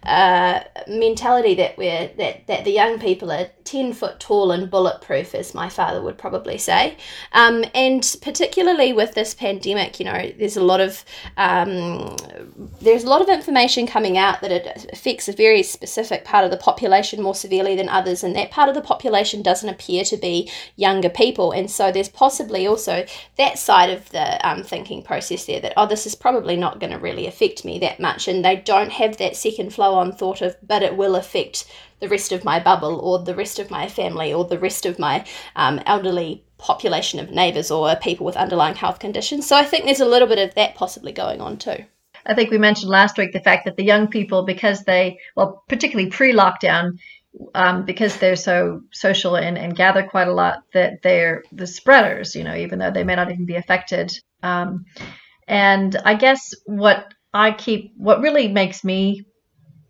uh, 0.06 0.64
mentality 0.88 1.56
that 1.56 1.78
we're 1.78 2.10
that, 2.18 2.48
that 2.48 2.66
the 2.66 2.72
young 2.72 3.00
people 3.00 3.32
are 3.32 3.48
10 3.64 3.94
foot 3.94 4.20
tall 4.20 4.52
and 4.52 4.70
bulletproof 4.70 5.34
as 5.34 5.54
my 5.54 5.70
father 5.70 6.02
would 6.02 6.18
probably 6.18 6.58
say. 6.58 6.98
Um, 7.32 7.66
and 7.74 8.16
particularly 8.22 8.94
with 8.94 9.14
this 9.14 9.34
pandemic 9.34 10.00
you 10.00 10.06
know 10.06 10.32
there's 10.38 10.58
a 10.58 10.64
lot 10.64 10.82
of 10.82 11.04
um, 11.38 12.16
there's 12.82 13.04
a 13.04 13.10
lot 13.10 13.22
of 13.22 13.30
information 13.30 13.88
coming 13.88 14.18
out 14.18 14.42
that 14.42 14.52
it 14.52 14.90
affects 14.92 15.28
a 15.28 15.34
very 15.34 15.64
specific 15.64 16.26
part 16.26 16.46
of 16.46 16.52
the 16.52 16.58
population 16.58 17.22
more 17.22 17.36
severely 17.36 17.76
than 17.76 17.90
others 17.90 18.24
and 18.24 18.36
that 18.36 18.52
part 18.52 18.70
of 18.70 18.76
the 18.76 18.82
population 18.82 19.42
doesn't 19.42 19.70
appear 19.70 20.04
to 20.04 20.18
be 20.18 20.52
younger 20.76 21.10
people. 21.10 21.52
And 21.52 21.70
so 21.70 21.92
there's 21.92 22.10
possibly 22.10 22.68
also 22.68 23.06
that 23.38 23.58
side 23.58 23.90
of 23.90 24.10
the 24.10 24.48
um, 24.48 24.64
thinking 24.64 25.04
process 25.04 25.46
there 25.46 25.62
that 25.62 25.74
oh 25.78 25.88
this 25.88 26.06
is 26.06 26.16
probably 26.16 26.56
not 26.56 26.80
going 26.80 26.92
to 26.92 27.00
really 27.00 27.28
affect 27.28 27.66
me 27.66 27.80
that 27.80 28.00
much 28.00 28.28
and 28.28 28.44
they 28.44 28.56
don't 28.56 28.92
have 28.92 29.18
that 29.18 29.36
second 29.36 29.74
flow 29.74 29.93
on 29.94 30.12
thought 30.12 30.42
of, 30.42 30.56
but 30.62 30.84
it 30.84 30.98
will 30.98 31.16
affect 31.16 31.66
the 32.00 32.10
rest 32.10 32.32
of 32.32 32.44
my 32.44 32.60
bubble 32.60 33.00
or 33.00 33.20
the 33.20 33.36
rest 33.36 33.60
of 33.60 33.72
my 33.72 33.88
family 33.88 34.34
or 34.34 34.46
the 34.46 34.60
rest 34.60 34.86
of 34.86 35.00
my 35.00 35.26
um, 35.56 35.80
elderly 35.86 36.44
population 36.58 37.20
of 37.20 37.32
neighbours 37.32 37.72
or 37.72 37.96
people 37.96 38.26
with 38.26 38.38
underlying 38.38 38.76
health 38.76 39.00
conditions. 39.00 39.48
So 39.48 39.56
I 39.56 39.64
think 39.64 39.86
there's 39.86 40.00
a 40.00 40.06
little 40.06 40.28
bit 40.28 40.40
of 40.40 40.56
that 40.56 40.76
possibly 40.76 41.12
going 41.12 41.42
on 41.42 41.58
too. 41.58 41.86
I 42.26 42.34
think 42.34 42.52
we 42.52 42.58
mentioned 42.58 42.90
last 42.90 43.18
week 43.18 43.34
the 43.34 43.40
fact 43.40 43.66
that 43.66 43.76
the 43.76 43.84
young 43.84 44.08
people, 44.08 44.44
because 44.44 44.84
they, 44.84 45.20
well, 45.36 45.64
particularly 45.68 46.10
pre 46.10 46.34
lockdown, 46.34 47.00
um, 47.56 47.84
because 47.86 48.18
they're 48.18 48.36
so 48.36 48.82
social 48.92 49.36
and, 49.36 49.58
and 49.58 49.76
gather 49.76 50.04
quite 50.04 50.28
a 50.28 50.34
lot, 50.34 50.64
that 50.74 51.02
they're 51.04 51.44
the 51.52 51.68
spreaders, 51.68 52.36
you 52.36 52.44
know, 52.44 52.56
even 52.56 52.80
though 52.80 52.92
they 52.92 53.04
may 53.04 53.16
not 53.16 53.32
even 53.32 53.46
be 53.46 53.56
affected. 53.56 54.14
Um, 54.42 54.86
and 55.48 55.96
I 56.06 56.16
guess 56.16 56.54
what 56.66 57.14
I 57.34 57.52
keep, 57.52 57.94
what 57.98 58.22
really 58.22 58.48
makes 58.48 58.84
me 58.84 59.26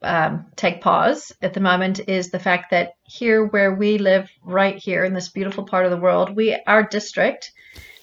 um, 0.03 0.45
take 0.55 0.81
pause 0.81 1.31
at 1.41 1.53
the 1.53 1.59
moment 1.59 2.01
is 2.07 2.29
the 2.29 2.39
fact 2.39 2.71
that 2.71 2.93
here 3.03 3.45
where 3.45 3.73
we 3.73 3.97
live 3.97 4.29
right 4.43 4.77
here 4.77 5.03
in 5.03 5.13
this 5.13 5.29
beautiful 5.29 5.63
part 5.63 5.85
of 5.85 5.91
the 5.91 5.97
world 5.97 6.35
we 6.35 6.57
our 6.67 6.83
district 6.83 7.51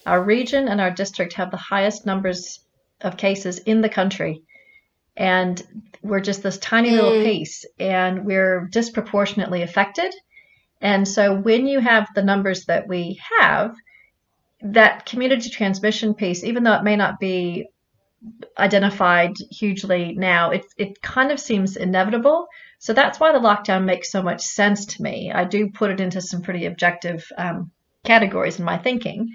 our 0.07 0.23
region 0.23 0.69
and 0.69 0.81
our 0.81 0.91
district 0.91 1.35
have 1.35 1.51
the 1.51 1.57
highest 1.57 2.07
numbers 2.07 2.61
of 3.03 3.17
cases 3.17 3.59
in 3.59 3.81
the 3.81 3.89
country 3.89 4.43
and 5.17 5.63
we're 6.03 6.21
just 6.21 6.43
this 6.43 6.59
tiny 6.59 6.91
little 6.91 7.13
mm. 7.13 7.25
piece 7.25 7.65
and 7.79 8.25
we're 8.25 8.69
disproportionately 8.73 9.63
affected 9.63 10.13
And 10.81 11.07
so 11.07 11.35
when 11.35 11.67
you 11.67 11.81
have 11.81 12.09
the 12.15 12.23
numbers 12.23 12.65
that 12.67 12.89
we 12.89 13.21
have, 13.39 13.75
that 14.63 15.07
community 15.07 15.51
transmission 15.51 16.15
piece, 16.15 16.43
even 16.45 16.63
though 16.63 16.75
it 16.75 16.85
may 16.85 16.97
not 16.97 17.21
be 17.21 17.69
identified 18.59 19.35
hugely 19.51 20.15
now, 20.17 20.51
it, 20.51 20.67
it 20.77 21.01
kind 21.03 21.33
of 21.33 21.41
seems 21.41 21.77
inevitable. 21.77 22.47
So 22.79 22.93
that's 22.93 23.19
why 23.19 23.33
the 23.33 23.39
lockdown 23.39 23.85
makes 23.85 24.11
so 24.11 24.23
much 24.23 24.43
sense 24.43 24.87
to 24.87 25.03
me. 25.03 25.33
I 25.33 25.45
do 25.45 25.71
put 25.71 25.91
it 25.91 26.01
into 26.01 26.21
some 26.21 26.43
pretty 26.43 26.67
objective 26.67 27.27
um, 27.37 27.71
categories 28.05 28.59
in 28.59 28.65
my 28.65 28.79
thinking. 28.79 29.31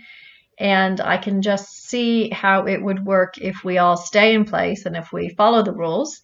And 0.57 1.01
I 1.01 1.17
can 1.17 1.41
just 1.41 1.87
see 1.87 2.29
how 2.29 2.65
it 2.65 2.81
would 2.81 3.05
work 3.05 3.37
if 3.37 3.63
we 3.63 3.77
all 3.77 3.97
stay 3.97 4.33
in 4.33 4.45
place 4.45 4.85
and 4.85 4.95
if 4.95 5.11
we 5.11 5.29
follow 5.29 5.63
the 5.63 5.73
rules 5.73 6.21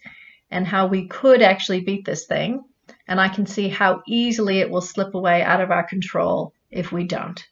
and 0.50 0.66
how 0.66 0.88
we 0.88 1.08
could 1.08 1.42
actually 1.42 1.82
beat 1.82 2.06
this 2.06 2.26
thing. 2.26 2.64
And 3.08 3.20
I 3.20 3.30
can 3.30 3.46
see 3.46 3.68
how 3.68 4.02
easily 4.08 4.60
it 4.60 4.70
will 4.70 4.82
slip 4.82 5.16
away 5.16 5.42
out 5.42 5.62
of 5.62 5.72
our 5.72 5.84
control 5.84 6.54
if 6.70 6.92
we 6.92 7.04
don't. 7.06 7.44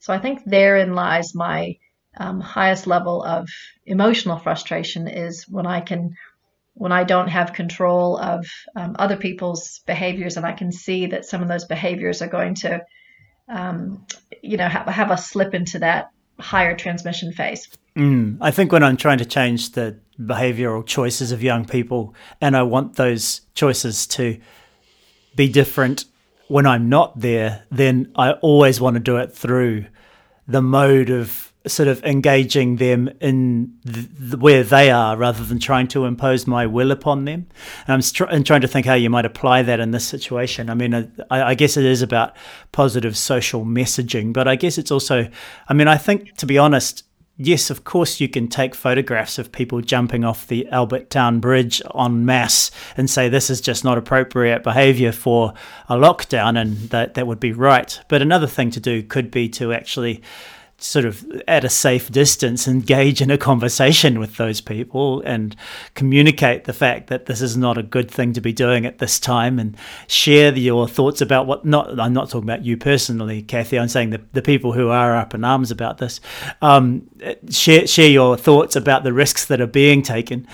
So 0.00 0.12
I 0.12 0.18
think 0.18 0.40
therein 0.44 0.94
lies 0.94 1.34
my 1.34 1.76
um, 2.16 2.40
highest 2.40 2.86
level 2.86 3.22
of 3.22 3.48
emotional 3.86 4.38
frustration 4.38 5.08
is 5.08 5.44
when 5.48 5.66
I 5.66 5.80
can 5.80 6.14
when 6.74 6.92
I 6.92 7.02
don't 7.02 7.28
have 7.28 7.54
control 7.54 8.16
of 8.18 8.46
um, 8.76 8.94
other 9.00 9.16
people's 9.16 9.80
behaviors 9.84 10.36
and 10.36 10.46
I 10.46 10.52
can 10.52 10.70
see 10.70 11.06
that 11.06 11.24
some 11.24 11.42
of 11.42 11.48
those 11.48 11.64
behaviors 11.64 12.22
are 12.22 12.28
going 12.28 12.54
to 12.56 12.84
um, 13.48 14.06
you 14.42 14.56
know 14.56 14.68
have, 14.68 14.86
have 14.86 15.20
slip 15.20 15.54
into 15.54 15.80
that 15.80 16.10
higher 16.38 16.76
transmission 16.76 17.32
phase. 17.32 17.68
Mm, 17.96 18.38
I 18.40 18.50
think 18.52 18.70
when 18.70 18.84
I'm 18.84 18.96
trying 18.96 19.18
to 19.18 19.24
change 19.24 19.72
the 19.72 19.98
behavioral 20.20 20.86
choices 20.86 21.32
of 21.32 21.42
young 21.42 21.64
people 21.64 22.14
and 22.40 22.56
I 22.56 22.62
want 22.62 22.96
those 22.96 23.40
choices 23.54 24.06
to 24.08 24.38
be 25.34 25.48
different 25.48 26.04
when 26.48 26.66
I'm 26.66 26.88
not 26.88 27.18
there, 27.18 27.64
then 27.70 28.12
I 28.16 28.32
always 28.32 28.80
want 28.80 28.94
to 28.94 29.00
do 29.00 29.16
it 29.16 29.34
through 29.34 29.86
the 30.46 30.62
mode 30.62 31.10
of 31.10 31.47
sort 31.66 31.88
of 31.88 32.02
engaging 32.04 32.76
them 32.76 33.10
in 33.20 33.76
the, 33.84 34.36
where 34.38 34.62
they 34.62 34.90
are 34.90 35.16
rather 35.16 35.44
than 35.44 35.58
trying 35.58 35.88
to 35.88 36.04
impose 36.04 36.46
my 36.46 36.66
will 36.66 36.90
upon 36.90 37.24
them. 37.24 37.46
And 37.86 37.94
I'm 37.94 38.02
str- 38.02 38.24
and 38.24 38.46
trying 38.46 38.60
to 38.60 38.68
think 38.68 38.86
how 38.86 38.94
you 38.94 39.10
might 39.10 39.26
apply 39.26 39.62
that 39.62 39.80
in 39.80 39.90
this 39.90 40.06
situation. 40.06 40.70
I 40.70 40.74
mean, 40.74 40.94
I, 40.94 41.42
I 41.42 41.54
guess 41.54 41.76
it 41.76 41.84
is 41.84 42.00
about 42.00 42.36
positive 42.72 43.16
social 43.16 43.64
messaging, 43.64 44.32
but 44.32 44.46
I 44.46 44.56
guess 44.56 44.78
it's 44.78 44.90
also, 44.90 45.28
I 45.68 45.74
mean, 45.74 45.88
I 45.88 45.96
think 45.96 46.36
to 46.36 46.46
be 46.46 46.58
honest, 46.58 47.04
yes, 47.36 47.70
of 47.70 47.84
course, 47.84 48.20
you 48.20 48.28
can 48.28 48.48
take 48.48 48.74
photographs 48.74 49.38
of 49.38 49.52
people 49.52 49.80
jumping 49.80 50.24
off 50.24 50.46
the 50.46 50.68
Albert 50.68 51.10
Town 51.10 51.40
Bridge 51.40 51.80
en 51.98 52.24
masse 52.24 52.70
and 52.96 53.08
say 53.08 53.28
this 53.28 53.50
is 53.50 53.60
just 53.60 53.84
not 53.84 53.98
appropriate 53.98 54.62
behavior 54.62 55.12
for 55.12 55.54
a 55.88 55.96
lockdown, 55.96 56.60
and 56.60 56.76
that, 56.90 57.14
that 57.14 57.26
would 57.26 57.40
be 57.40 57.52
right. 57.52 58.00
But 58.08 58.22
another 58.22 58.46
thing 58.46 58.70
to 58.70 58.80
do 58.80 59.02
could 59.02 59.30
be 59.30 59.48
to 59.50 59.72
actually 59.72 60.22
sort 60.80 61.04
of 61.04 61.26
at 61.48 61.64
a 61.64 61.68
safe 61.68 62.10
distance 62.10 62.68
engage 62.68 63.20
in 63.20 63.32
a 63.32 63.38
conversation 63.38 64.20
with 64.20 64.36
those 64.36 64.60
people 64.60 65.20
and 65.22 65.56
communicate 65.94 66.64
the 66.64 66.72
fact 66.72 67.08
that 67.08 67.26
this 67.26 67.42
is 67.42 67.56
not 67.56 67.76
a 67.76 67.82
good 67.82 68.08
thing 68.08 68.32
to 68.32 68.40
be 68.40 68.52
doing 68.52 68.86
at 68.86 68.98
this 68.98 69.18
time 69.18 69.58
and 69.58 69.76
share 70.06 70.56
your 70.56 70.86
thoughts 70.86 71.20
about 71.20 71.48
what 71.48 71.64
not 71.64 71.98
I'm 71.98 72.12
not 72.12 72.30
talking 72.30 72.48
about 72.48 72.64
you 72.64 72.76
personally 72.76 73.42
Kathy 73.42 73.76
I'm 73.76 73.88
saying 73.88 74.10
the, 74.10 74.22
the 74.32 74.42
people 74.42 74.72
who 74.72 74.88
are 74.88 75.16
up 75.16 75.34
in 75.34 75.44
arms 75.44 75.72
about 75.72 75.98
this. 75.98 76.20
Um, 76.62 77.08
share 77.50 77.88
share 77.88 78.08
your 78.08 78.36
thoughts 78.36 78.76
about 78.76 79.02
the 79.02 79.12
risks 79.12 79.46
that 79.46 79.60
are 79.60 79.66
being 79.66 80.02
taken 80.02 80.46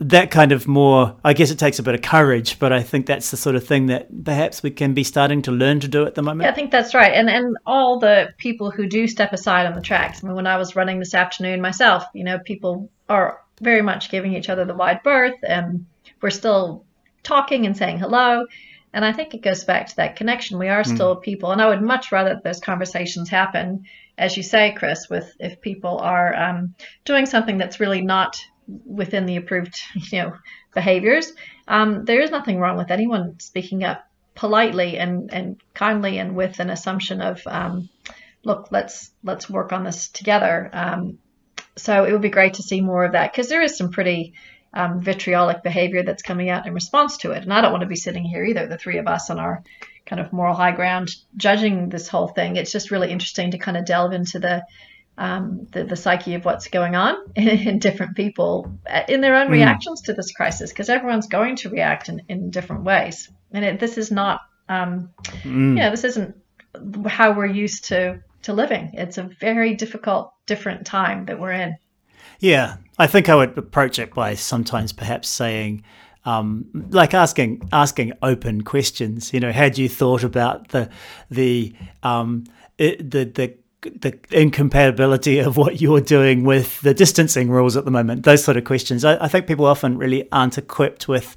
that 0.00 0.30
kind 0.30 0.50
of 0.50 0.66
more 0.66 1.14
i 1.24 1.34
guess 1.34 1.50
it 1.50 1.58
takes 1.58 1.78
a 1.78 1.82
bit 1.82 1.94
of 1.94 2.00
courage 2.00 2.58
but 2.58 2.72
i 2.72 2.82
think 2.82 3.04
that's 3.04 3.30
the 3.30 3.36
sort 3.36 3.54
of 3.54 3.64
thing 3.64 3.86
that 3.86 4.24
perhaps 4.24 4.62
we 4.62 4.70
can 4.70 4.94
be 4.94 5.04
starting 5.04 5.42
to 5.42 5.52
learn 5.52 5.78
to 5.78 5.88
do 5.88 6.06
at 6.06 6.14
the 6.14 6.22
moment. 6.22 6.44
Yeah 6.46 6.50
i 6.50 6.54
think 6.54 6.70
that's 6.70 6.94
right. 6.94 7.12
And 7.12 7.28
and 7.28 7.56
all 7.66 7.98
the 7.98 8.32
people 8.38 8.70
who 8.70 8.86
do 8.86 9.06
step 9.06 9.32
aside 9.32 9.66
on 9.66 9.74
the 9.74 9.80
tracks 9.80 10.24
I 10.24 10.26
mean, 10.26 10.36
when 10.36 10.46
i 10.46 10.56
was 10.56 10.74
running 10.74 10.98
this 10.98 11.14
afternoon 11.14 11.60
myself 11.60 12.04
you 12.14 12.24
know 12.24 12.38
people 12.38 12.90
are 13.08 13.40
very 13.60 13.82
much 13.82 14.10
giving 14.10 14.34
each 14.34 14.48
other 14.48 14.64
the 14.64 14.74
wide 14.74 15.02
berth 15.02 15.38
and 15.46 15.86
we're 16.22 16.30
still 16.30 16.84
talking 17.22 17.66
and 17.66 17.76
saying 17.76 17.98
hello. 17.98 18.46
And 18.94 19.04
i 19.04 19.12
think 19.12 19.34
it 19.34 19.42
goes 19.42 19.64
back 19.64 19.88
to 19.88 19.96
that 19.96 20.16
connection. 20.16 20.58
We 20.58 20.68
are 20.68 20.82
still 20.82 21.16
mm. 21.16 21.22
people. 21.22 21.52
And 21.52 21.60
i 21.60 21.68
would 21.68 21.82
much 21.82 22.10
rather 22.10 22.40
those 22.42 22.60
conversations 22.60 23.28
happen 23.28 23.84
as 24.16 24.36
you 24.36 24.42
say 24.42 24.74
chris 24.76 25.08
with 25.10 25.30
if 25.38 25.60
people 25.60 25.98
are 25.98 26.34
um, 26.34 26.74
doing 27.04 27.26
something 27.26 27.58
that's 27.58 27.80
really 27.80 28.00
not 28.00 28.38
within 28.84 29.26
the 29.26 29.36
approved 29.36 29.74
you 30.12 30.22
know 30.22 30.32
behaviors. 30.74 31.32
Um, 31.68 32.04
there 32.04 32.20
is 32.20 32.30
nothing 32.30 32.58
wrong 32.58 32.76
with 32.76 32.90
anyone 32.90 33.38
speaking 33.40 33.84
up 33.84 34.06
politely 34.34 34.98
and 34.98 35.32
and 35.32 35.60
kindly 35.74 36.18
and 36.18 36.34
with 36.34 36.60
an 36.60 36.70
assumption 36.70 37.20
of 37.20 37.42
um, 37.46 37.88
look 38.44 38.68
let's 38.70 39.10
let's 39.22 39.50
work 39.50 39.72
on 39.72 39.84
this 39.84 40.08
together. 40.08 40.70
Um, 40.72 41.18
so 41.76 42.04
it 42.04 42.12
would 42.12 42.22
be 42.22 42.30
great 42.30 42.54
to 42.54 42.62
see 42.62 42.80
more 42.80 43.04
of 43.04 43.12
that 43.12 43.32
because 43.32 43.48
there 43.48 43.62
is 43.62 43.76
some 43.76 43.90
pretty 43.90 44.34
um, 44.72 45.00
vitriolic 45.00 45.62
behavior 45.62 46.02
that's 46.02 46.22
coming 46.22 46.48
out 46.48 46.66
in 46.66 46.74
response 46.74 47.18
to 47.18 47.32
it. 47.32 47.42
And 47.42 47.52
i 47.52 47.60
don't 47.60 47.72
want 47.72 47.82
to 47.82 47.88
be 47.88 47.96
sitting 47.96 48.24
here 48.24 48.44
either 48.44 48.66
the 48.66 48.78
three 48.78 48.98
of 48.98 49.06
us 49.06 49.30
on 49.30 49.38
our 49.38 49.62
kind 50.06 50.20
of 50.20 50.32
moral 50.32 50.54
high 50.54 50.72
ground 50.72 51.10
judging 51.36 51.88
this 51.88 52.08
whole 52.08 52.28
thing. 52.28 52.56
It's 52.56 52.72
just 52.72 52.90
really 52.90 53.10
interesting 53.10 53.52
to 53.52 53.58
kind 53.58 53.76
of 53.76 53.84
delve 53.84 54.12
into 54.12 54.38
the 54.38 54.64
um, 55.20 55.66
the, 55.72 55.84
the 55.84 55.96
psyche 55.96 56.34
of 56.34 56.46
what's 56.46 56.68
going 56.68 56.96
on 56.96 57.14
in, 57.36 57.78
different 57.78 58.16
people 58.16 58.72
uh, 58.88 59.02
in 59.06 59.20
their 59.20 59.36
own 59.36 59.48
mm. 59.48 59.52
reactions 59.52 60.00
to 60.02 60.14
this 60.14 60.32
crisis, 60.32 60.70
because 60.70 60.88
everyone's 60.88 61.26
going 61.26 61.56
to 61.56 61.68
react 61.68 62.08
in, 62.08 62.22
in 62.28 62.50
different 62.50 62.84
ways. 62.84 63.30
And 63.52 63.62
it, 63.62 63.78
this 63.78 63.98
is 63.98 64.10
not, 64.10 64.40
um, 64.70 65.10
mm. 65.42 65.44
you 65.44 65.74
know, 65.74 65.90
this 65.90 66.04
isn't 66.04 66.34
how 67.06 67.32
we're 67.32 67.46
used 67.46 67.84
to, 67.86 68.20
to 68.42 68.54
living. 68.54 68.92
It's 68.94 69.18
a 69.18 69.24
very 69.24 69.74
difficult, 69.74 70.32
different 70.46 70.86
time 70.86 71.26
that 71.26 71.38
we're 71.38 71.52
in. 71.52 71.76
Yeah, 72.38 72.78
I 72.98 73.06
think 73.06 73.28
I 73.28 73.34
would 73.34 73.58
approach 73.58 73.98
it 73.98 74.14
by 74.14 74.34
sometimes 74.36 74.94
perhaps 74.94 75.28
saying, 75.28 75.84
um, 76.24 76.66
like 76.90 77.12
asking 77.12 77.68
asking 77.72 78.12
open 78.22 78.62
questions. 78.62 79.34
You 79.34 79.40
know, 79.40 79.52
had 79.52 79.76
you 79.76 79.88
thought 79.90 80.22
about 80.22 80.68
the 80.68 80.88
the 81.30 81.74
um, 82.02 82.44
it, 82.78 83.10
the 83.10 83.24
the 83.24 83.54
the 83.82 84.18
incompatibility 84.30 85.38
of 85.38 85.56
what 85.56 85.80
you're 85.80 86.00
doing 86.00 86.44
with 86.44 86.80
the 86.82 86.94
distancing 86.94 87.50
rules 87.50 87.76
at 87.76 87.84
the 87.84 87.90
moment, 87.90 88.24
those 88.24 88.44
sort 88.44 88.56
of 88.56 88.64
questions. 88.64 89.04
I, 89.04 89.24
I, 89.24 89.28
think 89.28 89.46
people 89.46 89.64
often 89.64 89.96
really 89.96 90.28
aren't 90.32 90.58
equipped 90.58 91.08
with 91.08 91.34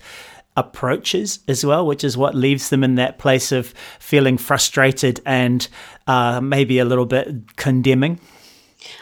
approaches 0.55 1.39
as 1.47 1.65
well, 1.65 1.85
which 1.85 2.03
is 2.03 2.17
what 2.17 2.35
leaves 2.35 2.69
them 2.69 2.83
in 2.83 2.95
that 2.95 3.17
place 3.17 3.51
of 3.51 3.73
feeling 3.99 4.37
frustrated 4.37 5.21
and 5.25 5.67
uh, 6.07 6.41
maybe 6.41 6.79
a 6.79 6.85
little 6.85 7.05
bit 7.05 7.55
condemning. 7.55 8.19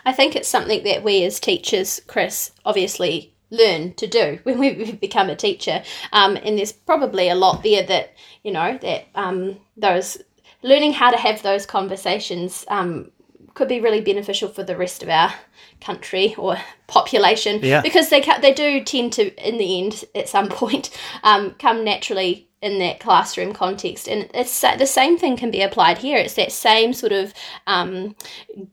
I 0.05 0.13
think 0.13 0.35
it's 0.35 0.47
something 0.47 0.83
that 0.83 1.03
we 1.03 1.23
as 1.25 1.39
teachers, 1.39 2.01
Chris, 2.07 2.51
obviously 2.65 3.33
learn 3.49 3.93
to 3.95 4.07
do 4.07 4.39
when 4.43 4.59
we 4.59 4.93
become 4.93 5.29
a 5.29 5.35
teacher. 5.35 5.83
Um, 6.13 6.37
and 6.37 6.57
there's 6.57 6.71
probably 6.71 7.29
a 7.29 7.35
lot 7.35 7.63
there 7.63 7.83
that, 7.83 8.13
you 8.43 8.51
know, 8.51 8.77
that 8.81 9.07
um, 9.15 9.57
those 9.77 10.17
learning 10.63 10.93
how 10.93 11.09
to 11.09 11.17
have 11.17 11.41
those 11.41 11.65
conversations 11.65 12.65
um, 12.67 13.11
could 13.53 13.67
be 13.67 13.79
really 13.79 14.01
beneficial 14.01 14.49
for 14.49 14.63
the 14.63 14.77
rest 14.77 15.03
of 15.03 15.09
our 15.09 15.33
country 15.79 16.35
or 16.37 16.57
population. 16.87 17.59
Yeah. 17.61 17.81
because 17.81 18.09
they 18.09 18.21
they 18.41 18.53
do 18.53 18.83
tend 18.83 19.13
to 19.13 19.33
in 19.47 19.57
the 19.57 19.79
end 19.79 20.05
at 20.15 20.29
some 20.29 20.49
point 20.61 20.89
um, 21.23 21.55
come 21.55 21.83
naturally 21.83 22.47
in 22.61 22.77
that 22.77 22.99
classroom 22.99 23.53
context. 23.53 24.07
And 24.07 24.29
it's 24.33 24.61
the 24.61 24.85
same 24.85 25.17
thing 25.17 25.35
can 25.35 25.49
be 25.49 25.61
applied 25.61 25.97
here. 25.97 26.17
It's 26.17 26.35
that 26.35 26.51
same 26.51 26.93
sort 26.93 27.11
of 27.11 27.33
um, 27.65 28.15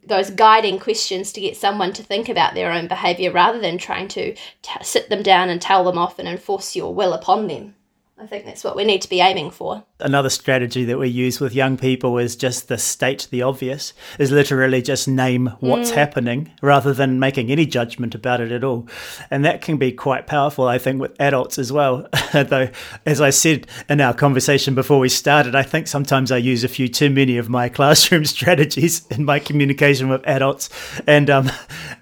those 0.04 0.30
guiding 0.30 0.78
questions 0.78 1.32
to 1.32 1.40
get 1.40 1.56
someone 1.56 1.94
to 1.94 2.02
think 2.02 2.28
about 2.28 2.54
their 2.54 2.70
own 2.70 2.86
behavior 2.86 3.32
rather 3.32 3.58
than 3.58 3.78
trying 3.78 4.08
to 4.08 4.34
t- 4.34 4.82
sit 4.82 5.08
them 5.08 5.22
down 5.22 5.48
and 5.48 5.60
tell 5.60 5.84
them 5.84 5.96
off 5.96 6.18
and 6.18 6.28
enforce 6.28 6.76
your 6.76 6.94
will 6.94 7.14
upon 7.14 7.46
them 7.46 7.74
I 8.20 8.26
think 8.26 8.44
that's 8.44 8.64
what 8.64 8.74
we 8.74 8.84
need 8.84 9.02
to 9.02 9.08
be 9.08 9.20
aiming 9.20 9.50
for. 9.50 9.84
Another 10.00 10.28
strategy 10.28 10.84
that 10.84 10.98
we 10.98 11.08
use 11.08 11.38
with 11.38 11.54
young 11.54 11.76
people 11.76 12.18
is 12.18 12.34
just 12.34 12.66
the 12.66 12.76
state 12.76 13.28
the 13.30 13.42
obvious, 13.42 13.92
is 14.18 14.32
literally 14.32 14.82
just 14.82 15.06
name 15.06 15.52
what's 15.60 15.92
mm. 15.92 15.94
happening 15.94 16.50
rather 16.60 16.92
than 16.92 17.20
making 17.20 17.50
any 17.50 17.64
judgment 17.64 18.16
about 18.16 18.40
it 18.40 18.50
at 18.50 18.64
all. 18.64 18.88
And 19.30 19.44
that 19.44 19.62
can 19.62 19.76
be 19.76 19.92
quite 19.92 20.26
powerful, 20.26 20.66
I 20.66 20.78
think, 20.78 21.00
with 21.00 21.20
adults 21.20 21.58
as 21.58 21.72
well. 21.72 22.08
Though, 22.32 22.70
as 23.06 23.20
I 23.20 23.30
said 23.30 23.68
in 23.88 24.00
our 24.00 24.14
conversation 24.14 24.74
before 24.74 24.98
we 24.98 25.08
started, 25.08 25.54
I 25.54 25.62
think 25.62 25.86
sometimes 25.86 26.32
I 26.32 26.38
use 26.38 26.64
a 26.64 26.68
few 26.68 26.88
too 26.88 27.10
many 27.10 27.38
of 27.38 27.48
my 27.48 27.68
classroom 27.78 28.24
strategies 28.24 29.06
in 29.08 29.24
my 29.24 29.38
communication 29.38 30.08
with 30.08 30.26
adults. 30.26 30.70
And 31.06 31.30
um, 31.30 31.52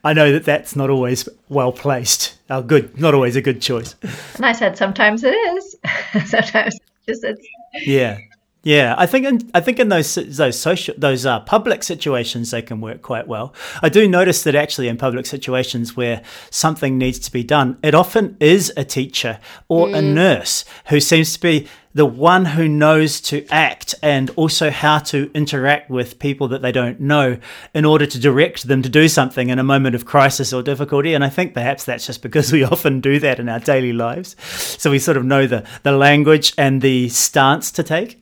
I 0.02 0.14
know 0.14 0.32
that 0.32 0.44
that's 0.44 0.74
not 0.76 0.88
always 0.88 1.28
well 1.48 1.72
placed. 1.72 2.36
Oh, 2.48 2.62
good. 2.62 2.98
Not 2.98 3.14
always 3.14 3.34
a 3.34 3.42
good 3.42 3.60
choice. 3.60 3.96
And 4.36 4.46
I 4.46 4.52
said 4.52 4.78
sometimes 4.78 5.24
it 5.24 5.34
is. 5.34 5.75
sometimes 6.26 6.78
just 7.06 7.24
it's 7.24 7.46
yeah. 7.84 8.18
Yeah, 8.66 8.96
I 8.98 9.06
think 9.06 9.26
in, 9.26 9.48
I 9.54 9.60
think 9.60 9.78
in 9.78 9.90
those 9.90 10.16
those 10.16 10.58
social 10.58 10.96
those 10.98 11.24
uh, 11.24 11.38
public 11.38 11.84
situations 11.84 12.50
they 12.50 12.62
can 12.62 12.80
work 12.80 13.00
quite 13.00 13.28
well. 13.28 13.54
I 13.80 13.88
do 13.88 14.08
notice 14.08 14.42
that 14.42 14.56
actually 14.56 14.88
in 14.88 14.96
public 14.96 15.26
situations 15.26 15.96
where 15.96 16.20
something 16.50 16.98
needs 16.98 17.20
to 17.20 17.30
be 17.30 17.44
done, 17.44 17.78
it 17.84 17.94
often 17.94 18.36
is 18.40 18.72
a 18.76 18.84
teacher 18.84 19.38
or 19.68 19.94
a 19.94 20.02
nurse 20.02 20.64
who 20.86 20.98
seems 20.98 21.32
to 21.34 21.40
be 21.40 21.68
the 21.94 22.04
one 22.04 22.44
who 22.44 22.66
knows 22.66 23.20
to 23.20 23.46
act 23.52 23.94
and 24.02 24.30
also 24.30 24.72
how 24.72 24.98
to 24.98 25.30
interact 25.32 25.88
with 25.88 26.18
people 26.18 26.48
that 26.48 26.60
they 26.60 26.72
don't 26.72 26.98
know 26.98 27.38
in 27.72 27.84
order 27.84 28.04
to 28.04 28.18
direct 28.18 28.66
them 28.66 28.82
to 28.82 28.88
do 28.88 29.06
something 29.06 29.48
in 29.48 29.60
a 29.60 29.62
moment 29.62 29.94
of 29.94 30.04
crisis 30.04 30.52
or 30.52 30.60
difficulty. 30.60 31.14
And 31.14 31.22
I 31.22 31.28
think 31.28 31.54
perhaps 31.54 31.84
that's 31.84 32.04
just 32.04 32.20
because 32.20 32.50
we 32.50 32.64
often 32.72 33.00
do 33.00 33.20
that 33.20 33.38
in 33.38 33.48
our 33.48 33.60
daily 33.60 33.92
lives. 33.92 34.34
So 34.42 34.90
we 34.90 34.98
sort 34.98 35.16
of 35.16 35.24
know 35.24 35.46
the, 35.46 35.64
the 35.84 35.92
language 35.92 36.52
and 36.58 36.82
the 36.82 37.08
stance 37.10 37.70
to 37.70 37.84
take. 37.84 38.20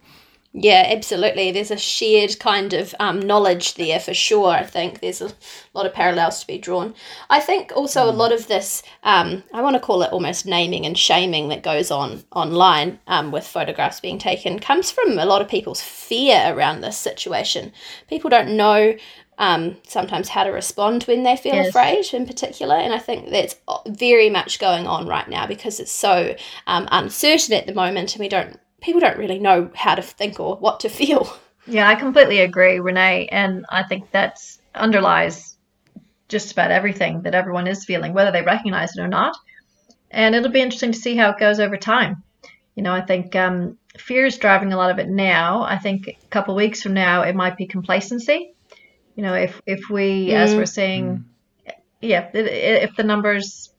Yeah, 0.57 0.85
absolutely. 0.87 1.51
There's 1.51 1.73
a 1.73 1.77
shared 1.77 2.39
kind 2.39 2.75
of 2.75 2.95
um, 3.01 3.19
knowledge 3.19 3.75
there 3.75 3.99
for 3.99 4.15
sure. 4.15 4.51
I 4.51 4.63
think 4.63 5.01
there's 5.01 5.21
a 5.21 5.33
lot 5.75 5.85
of 5.85 5.93
parallels 5.93 6.41
to 6.41 6.47
be 6.47 6.59
drawn. 6.59 6.95
I 7.29 7.41
think 7.41 7.73
also 7.75 8.09
a 8.09 8.13
lot 8.13 8.31
of 8.33 8.47
this, 8.47 8.85
um, 9.03 9.43
I 9.53 9.63
want 9.63 9.75
to 9.75 9.81
call 9.81 10.03
it 10.03 10.13
almost 10.13 10.47
naming 10.47 10.87
and 10.87 10.97
shaming 10.97 11.49
that 11.49 11.65
goes 11.65 11.91
on 11.91 12.23
online 12.31 13.01
um, 13.09 13.33
with 13.33 13.45
photographs 13.45 13.99
being 13.99 14.17
taken, 14.19 14.61
comes 14.61 14.93
from 14.93 15.19
a 15.19 15.27
lot 15.27 15.43
of 15.43 15.49
people's 15.49 15.83
fear 15.83 16.41
around 16.55 16.83
this 16.83 16.97
situation. 16.97 17.73
People 18.09 18.31
don't 18.31 18.57
know 18.57 18.95
um, 19.39 19.77
sometimes 19.89 20.29
how 20.29 20.45
to 20.45 20.51
respond 20.51 21.03
when 21.05 21.25
they 21.25 21.37
feel 21.37 21.57
Yes. 21.57 21.71
afraid 21.71 22.15
in 22.15 22.27
particular. 22.27 22.77
And 22.77 22.95
I 22.95 23.01
think 23.01 23.31
that's 23.31 23.57
very 23.89 24.31
much 24.31 24.61
going 24.61 24.87
on 24.87 25.09
right 25.09 25.29
now 25.29 25.49
because 25.49 25.81
it's 25.81 25.91
so 25.91 26.37
um, 26.69 26.87
uncertain 26.93 27.55
at 27.55 27.67
the 27.67 27.75
moment 27.75 28.15
and 28.15 28.21
we 28.21 28.29
don't, 28.29 28.61
people 28.85 29.01
don't 29.01 29.19
really 29.19 29.39
know 29.39 29.71
how 29.75 29.95
to 29.95 30.03
think 30.03 30.39
or 30.39 30.57
what 30.57 30.81
to 30.81 30.89
feel. 30.89 31.35
Yeah, 31.67 31.89
I 31.89 31.95
completely 31.95 32.41
agree, 32.41 32.79
Renee, 32.79 33.29
and 33.33 33.65
I 33.71 33.85
think 33.85 34.11
that 34.11 34.39
underlies 34.75 35.57
just 36.29 36.53
about 36.53 36.71
everything 36.71 37.23
that 37.23 37.35
everyone 37.35 37.67
is 37.67 37.85
feeling, 37.85 38.13
whether 38.13 38.31
they 38.31 38.43
recognize 38.43 38.97
it 38.97 39.01
or 39.01 39.09
not. 39.09 39.35
And 40.11 40.35
it'll 40.35 40.51
be 40.51 40.61
interesting 40.61 40.93
to 40.93 40.99
see 40.99 41.17
how 41.17 41.31
it 41.31 41.39
goes 41.39 41.61
over 41.61 41.77
time. 41.79 42.23
You 42.75 42.83
know, 42.83 42.93
I 42.93 43.01
think 43.01 43.35
um, 43.35 43.79
fear 43.97 44.27
is 44.27 44.37
driving 44.37 44.73
a 44.73 44.77
lot 44.77 44.91
of 44.91 44.99
it 44.99 45.09
now. 45.09 45.63
I 45.63 45.79
think 45.79 46.09
a 46.09 46.27
couple 46.29 46.55
of 46.55 46.57
weeks 46.57 46.83
from 46.83 46.93
now, 46.93 47.23
it 47.23 47.35
might 47.35 47.57
be 47.57 47.67
complacency. 47.67 48.55
You 49.17 49.23
know, 49.23 49.35
if 49.35 49.63
if 49.65 49.89
we, 49.91 50.33
as 50.33 50.53
mm. 50.53 50.57
we're 50.59 50.67
saying, 50.67 51.25
mm. 51.67 51.73
yeah, 52.03 52.29
i- 52.35 52.39
i- 52.39 52.83
if 52.87 52.97
the 52.97 53.05
numbers, 53.05 53.71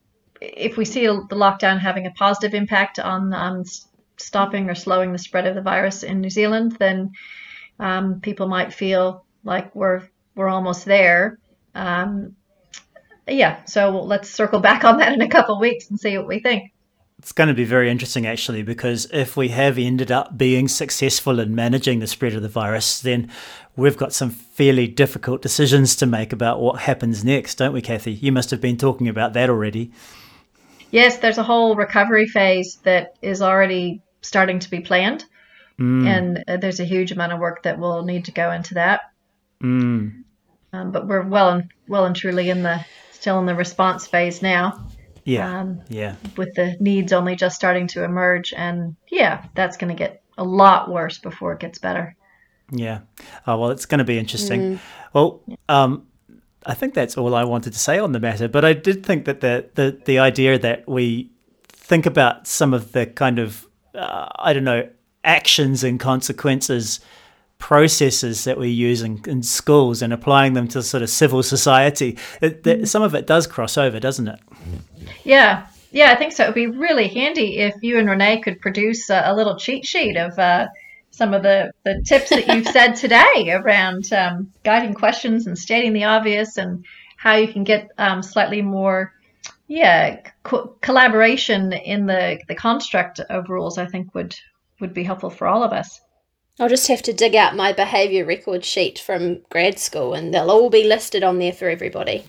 if 0.42 0.78
we 0.78 0.86
see 0.86 1.06
the 1.06 1.36
lockdown 1.36 1.80
having 1.80 2.08
a 2.08 2.12
positive 2.12 2.54
impact 2.56 3.00
on 3.00 3.34
on 3.34 3.60
s- 3.62 3.88
stopping 4.18 4.70
or 4.70 4.76
slowing 4.76 5.12
the 5.12 5.18
spread 5.18 5.48
of 5.48 5.56
the 5.56 5.62
virus 5.62 6.04
in 6.04 6.22
New 6.22 6.30
Zealand, 6.30 6.78
then 6.80 7.12
um, 7.80 8.22
people 8.22 8.48
might 8.48 8.74
feel 8.74 9.26
like 9.44 9.74
we're 9.76 10.04
we're 10.36 10.50
almost 10.50 10.86
there. 10.86 11.40
Um, 11.74 12.36
yeah, 13.28 13.64
so 13.66 14.02
let's 14.02 14.30
circle 14.30 14.60
back 14.60 14.84
on 14.84 14.98
that 14.98 15.14
in 15.14 15.22
a 15.22 15.30
couple 15.30 15.60
weeks 15.60 15.90
and 15.90 16.00
see 16.00 16.18
what 16.18 16.28
we 16.28 16.40
think. 16.40 16.72
It's 17.18 17.32
going 17.32 17.48
to 17.48 17.56
be 17.56 17.64
very 17.64 17.90
interesting, 17.90 18.28
actually, 18.28 18.62
because 18.62 19.08
if 19.12 19.36
we 19.36 19.48
have 19.48 19.80
ended 19.80 20.12
up 20.12 20.38
being 20.38 20.68
successful 20.68 21.40
in 21.40 21.56
managing 21.56 22.00
the 22.00 22.08
spread 22.08 22.34
of 22.34 22.44
the 22.44 22.50
virus, 22.50 23.00
then 23.00 23.32
we've 23.76 23.98
got 23.98 24.14
some 24.14 24.30
fairly 24.30 24.86
difficult 24.86 25.42
decisions 25.42 25.96
to 25.96 26.06
make 26.06 26.34
about 26.34 26.60
what 26.60 26.82
happens 26.82 27.24
next, 27.24 27.56
don't 27.56 27.74
we, 27.74 27.82
Kathy? 27.82 28.12
You 28.12 28.32
must 28.32 28.52
have 28.52 28.62
been 28.62 28.78
talking 28.78 29.08
about 29.08 29.34
that 29.34 29.50
already. 29.50 29.92
Yes, 30.96 31.18
there's 31.18 31.38
a 31.38 31.44
whole 31.44 31.76
recovery 31.76 32.26
phase 32.26 32.78
that 32.84 33.18
is 33.22 33.42
already 33.42 34.02
starting 34.22 34.60
to 34.60 34.70
be 34.70 34.80
planned, 34.80 35.26
and 35.78 36.42
uh, 36.48 36.56
there's 36.56 36.80
a 36.80 36.86
huge 36.86 37.12
amount 37.12 37.34
of 37.34 37.40
work 37.40 37.64
that 37.64 37.78
will 37.78 38.04
need 38.04 38.26
to 38.26 38.32
go 38.32 38.50
into 38.52 38.76
that. 38.76 39.02
Mm. 39.62 40.24
Um, 40.72 40.92
but 40.92 41.06
we're 41.06 41.22
well 41.22 41.50
and 41.50 41.70
well 41.90 42.06
and 42.06 42.16
truly 42.16 42.50
in 42.50 42.64
the 42.64 42.86
still 43.12 43.40
in 43.40 43.46
the 43.46 43.56
response 43.56 44.08
phase 44.08 44.42
now. 44.42 44.88
Yeah. 45.26 45.60
Um, 45.60 45.82
yeah. 45.90 46.16
with 46.38 46.54
the 46.56 46.78
needs 46.80 47.12
only 47.12 47.36
just 47.36 47.58
starting 47.58 47.88
to 47.88 48.06
emerge. 48.06 48.54
And 48.56 48.96
yeah, 49.10 49.46
that's 49.54 49.76
going 49.76 49.94
to 49.94 49.98
get 49.98 50.24
a 50.38 50.46
lot 50.46 50.90
worse 50.90 51.18
before 51.18 51.52
it 51.52 51.60
gets 51.60 51.78
better. 51.78 52.16
Yeah. 52.72 53.00
Oh, 53.46 53.58
well, 53.58 53.72
it's 53.72 53.86
going 53.86 54.00
to 54.00 54.06
be 54.06 54.18
interesting. 54.18 54.80
Well, 55.12 55.42
um, 55.68 56.08
I 56.66 56.74
think 56.74 56.94
that's 56.94 57.18
all 57.18 57.36
I 57.36 57.44
wanted 57.44 57.74
to 57.74 57.80
say 57.80 58.00
on 58.00 58.12
the 58.12 58.20
matter. 58.20 58.48
But 58.48 58.66
I 58.66 58.74
did 58.74 59.06
think 59.06 59.26
that 59.26 59.42
the 59.42 59.70
the, 59.76 60.00
the 60.06 60.20
idea 60.20 60.58
that 60.60 60.88
we 60.88 61.32
think 61.70 62.06
about 62.06 62.48
some 62.48 62.74
of 62.74 62.92
the 62.92 63.06
kind 63.06 63.40
of 63.40 63.68
uh, 63.94 64.28
I 64.38 64.54
don't 64.54 64.64
know 64.64 64.90
actions 65.24 65.84
and 65.84 66.00
consequences 66.00 67.00
processes 67.58 68.44
that 68.44 68.58
we 68.58 68.70
use 68.70 69.02
in, 69.02 69.22
in 69.28 69.42
schools 69.42 70.02
and 70.02 70.12
applying 70.12 70.54
them 70.54 70.68
to 70.68 70.84
sort 70.84 71.02
of 71.02 71.10
civil 71.10 71.42
society 71.42 72.18
it, 72.42 72.64
that, 72.64 72.86
some 72.86 73.02
of 73.02 73.16
it 73.16 73.26
does 73.26 73.48
cross 73.48 73.78
over 73.78 73.98
doesn't 73.98 74.28
it 74.28 74.40
Yeah. 75.24 75.68
Yeah, 75.92 76.12
I 76.12 76.16
think 76.16 76.34
so. 76.34 76.44
It'd 76.44 76.56
be 76.56 76.68
really 76.68 77.08
handy 77.08 77.60
if 77.60 77.76
you 77.82 77.98
and 77.98 78.10
Renee 78.10 78.42
could 78.42 78.60
produce 78.60 79.10
a, 79.10 79.24
a 79.28 79.34
little 79.34 79.56
cheat 79.56 79.86
sheet 79.86 80.18
of 80.18 80.38
uh, 80.38 80.68
some 81.16 81.34
of 81.34 81.44
the, 81.44 81.72
the 81.84 82.02
tips 82.06 82.30
that 82.30 82.48
you've 82.48 82.68
said 82.68 82.94
today 82.94 83.50
around 83.52 84.12
um, 84.12 84.52
guiding 84.64 84.94
questions 84.94 85.48
and 85.48 85.58
stating 85.58 85.94
the 85.94 86.04
obvious 86.04 86.58
and 86.58 86.86
how 87.18 87.36
you 87.36 87.48
can 87.48 87.64
get 87.64 87.90
um, 87.98 88.22
slightly 88.22 88.62
more, 88.62 89.14
yeah, 89.68 90.20
co- 90.44 90.76
collaboration 90.82 91.72
in 91.72 92.06
the, 92.06 92.40
the 92.50 92.56
construct 92.56 93.20
of 93.22 93.50
rules, 93.50 93.78
I 93.78 93.86
think 93.86 94.14
would, 94.14 94.36
would 94.82 94.94
be 94.94 95.04
helpful 95.04 95.30
for 95.30 95.48
all 95.48 95.64
of 95.64 95.72
us. 95.72 96.02
I'll 96.60 96.70
just 96.70 96.88
have 96.90 97.02
to 97.04 97.14
dig 97.14 97.36
out 97.36 97.56
my 97.56 97.72
behaviour 97.74 98.26
record 98.26 98.64
sheet 98.66 99.00
from 99.00 99.42
grad 99.50 99.80
school 99.80 100.14
and 100.14 100.34
they'll 100.34 100.52
all 100.52 100.70
be 100.70 100.84
listed 100.86 101.24
on 101.24 101.40
there 101.40 101.54
for 101.54 101.70
everybody. 101.70 102.26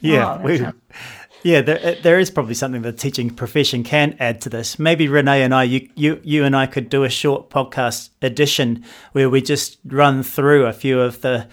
Yeah, 0.00 0.38
Oh, 0.38 0.42
we, 0.44 0.58
sounds- 0.58 0.74
yeah. 1.44 1.60
There, 1.60 1.94
there 2.02 2.18
is 2.18 2.30
probably 2.30 2.54
something 2.54 2.82
the 2.82 2.92
teaching 2.92 3.30
profession 3.30 3.84
can 3.84 4.16
add 4.18 4.40
to 4.40 4.48
this. 4.48 4.78
Maybe 4.78 5.06
Renee 5.06 5.42
and 5.42 5.54
I, 5.54 5.62
you, 5.64 5.88
you, 5.94 6.20
you 6.24 6.44
and 6.44 6.56
I 6.56 6.66
could 6.66 6.88
do 6.88 7.04
a 7.04 7.08
short 7.08 7.50
podcast 7.50 8.08
edition 8.22 8.84
where 9.12 9.30
we 9.30 9.40
just 9.40 9.78
run 9.84 10.22
through 10.22 10.66
a 10.66 10.72
few 10.72 11.00
of 11.00 11.20
the, 11.20 11.46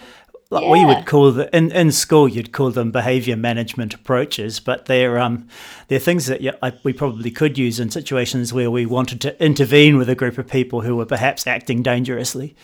like 0.49 0.67
we 0.67 0.79
Yeah. 0.79 0.87
would 0.87 1.05
call 1.05 1.31
the 1.31 1.55
in, 1.55 1.71
in 1.71 1.91
school 1.93 2.27
you'd 2.27 2.51
call 2.51 2.71
them 2.71 2.91
behavior 2.91 3.37
management 3.37 3.93
approaches, 3.93 4.59
but 4.59 4.85
they're 4.87 5.17
um 5.19 5.47
they're 5.87 5.97
things 5.99 6.25
that 6.25 6.41
yeah, 6.41 6.55
I, 6.61 6.73
we 6.83 6.91
probably 6.91 7.31
could 7.31 7.57
use 7.57 7.79
in 7.79 7.89
situations 7.89 8.51
where 8.51 8.69
we 8.69 8.85
wanted 8.85 9.21
to 9.21 9.41
intervene 9.43 9.97
with 9.97 10.09
a 10.09 10.15
group 10.15 10.37
of 10.37 10.47
people 10.49 10.81
who 10.81 10.95
were 10.97 11.05
perhaps 11.05 11.47
acting 11.47 11.81
dangerously. 11.83 12.55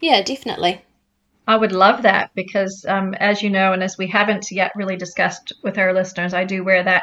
Yeah, 0.00 0.20
definitely. 0.22 0.82
I 1.48 1.56
would 1.56 1.72
love 1.72 2.02
that 2.02 2.30
because, 2.34 2.84
um, 2.86 3.14
as 3.14 3.42
you 3.42 3.48
know, 3.50 3.72
and 3.72 3.82
as 3.82 3.96
we 3.98 4.06
haven't 4.06 4.50
yet 4.50 4.70
really 4.76 4.96
discussed 4.96 5.52
with 5.64 5.78
our 5.78 5.92
listeners, 5.94 6.34
I 6.34 6.44
do 6.44 6.62
wear 6.62 6.82
that 6.84 7.02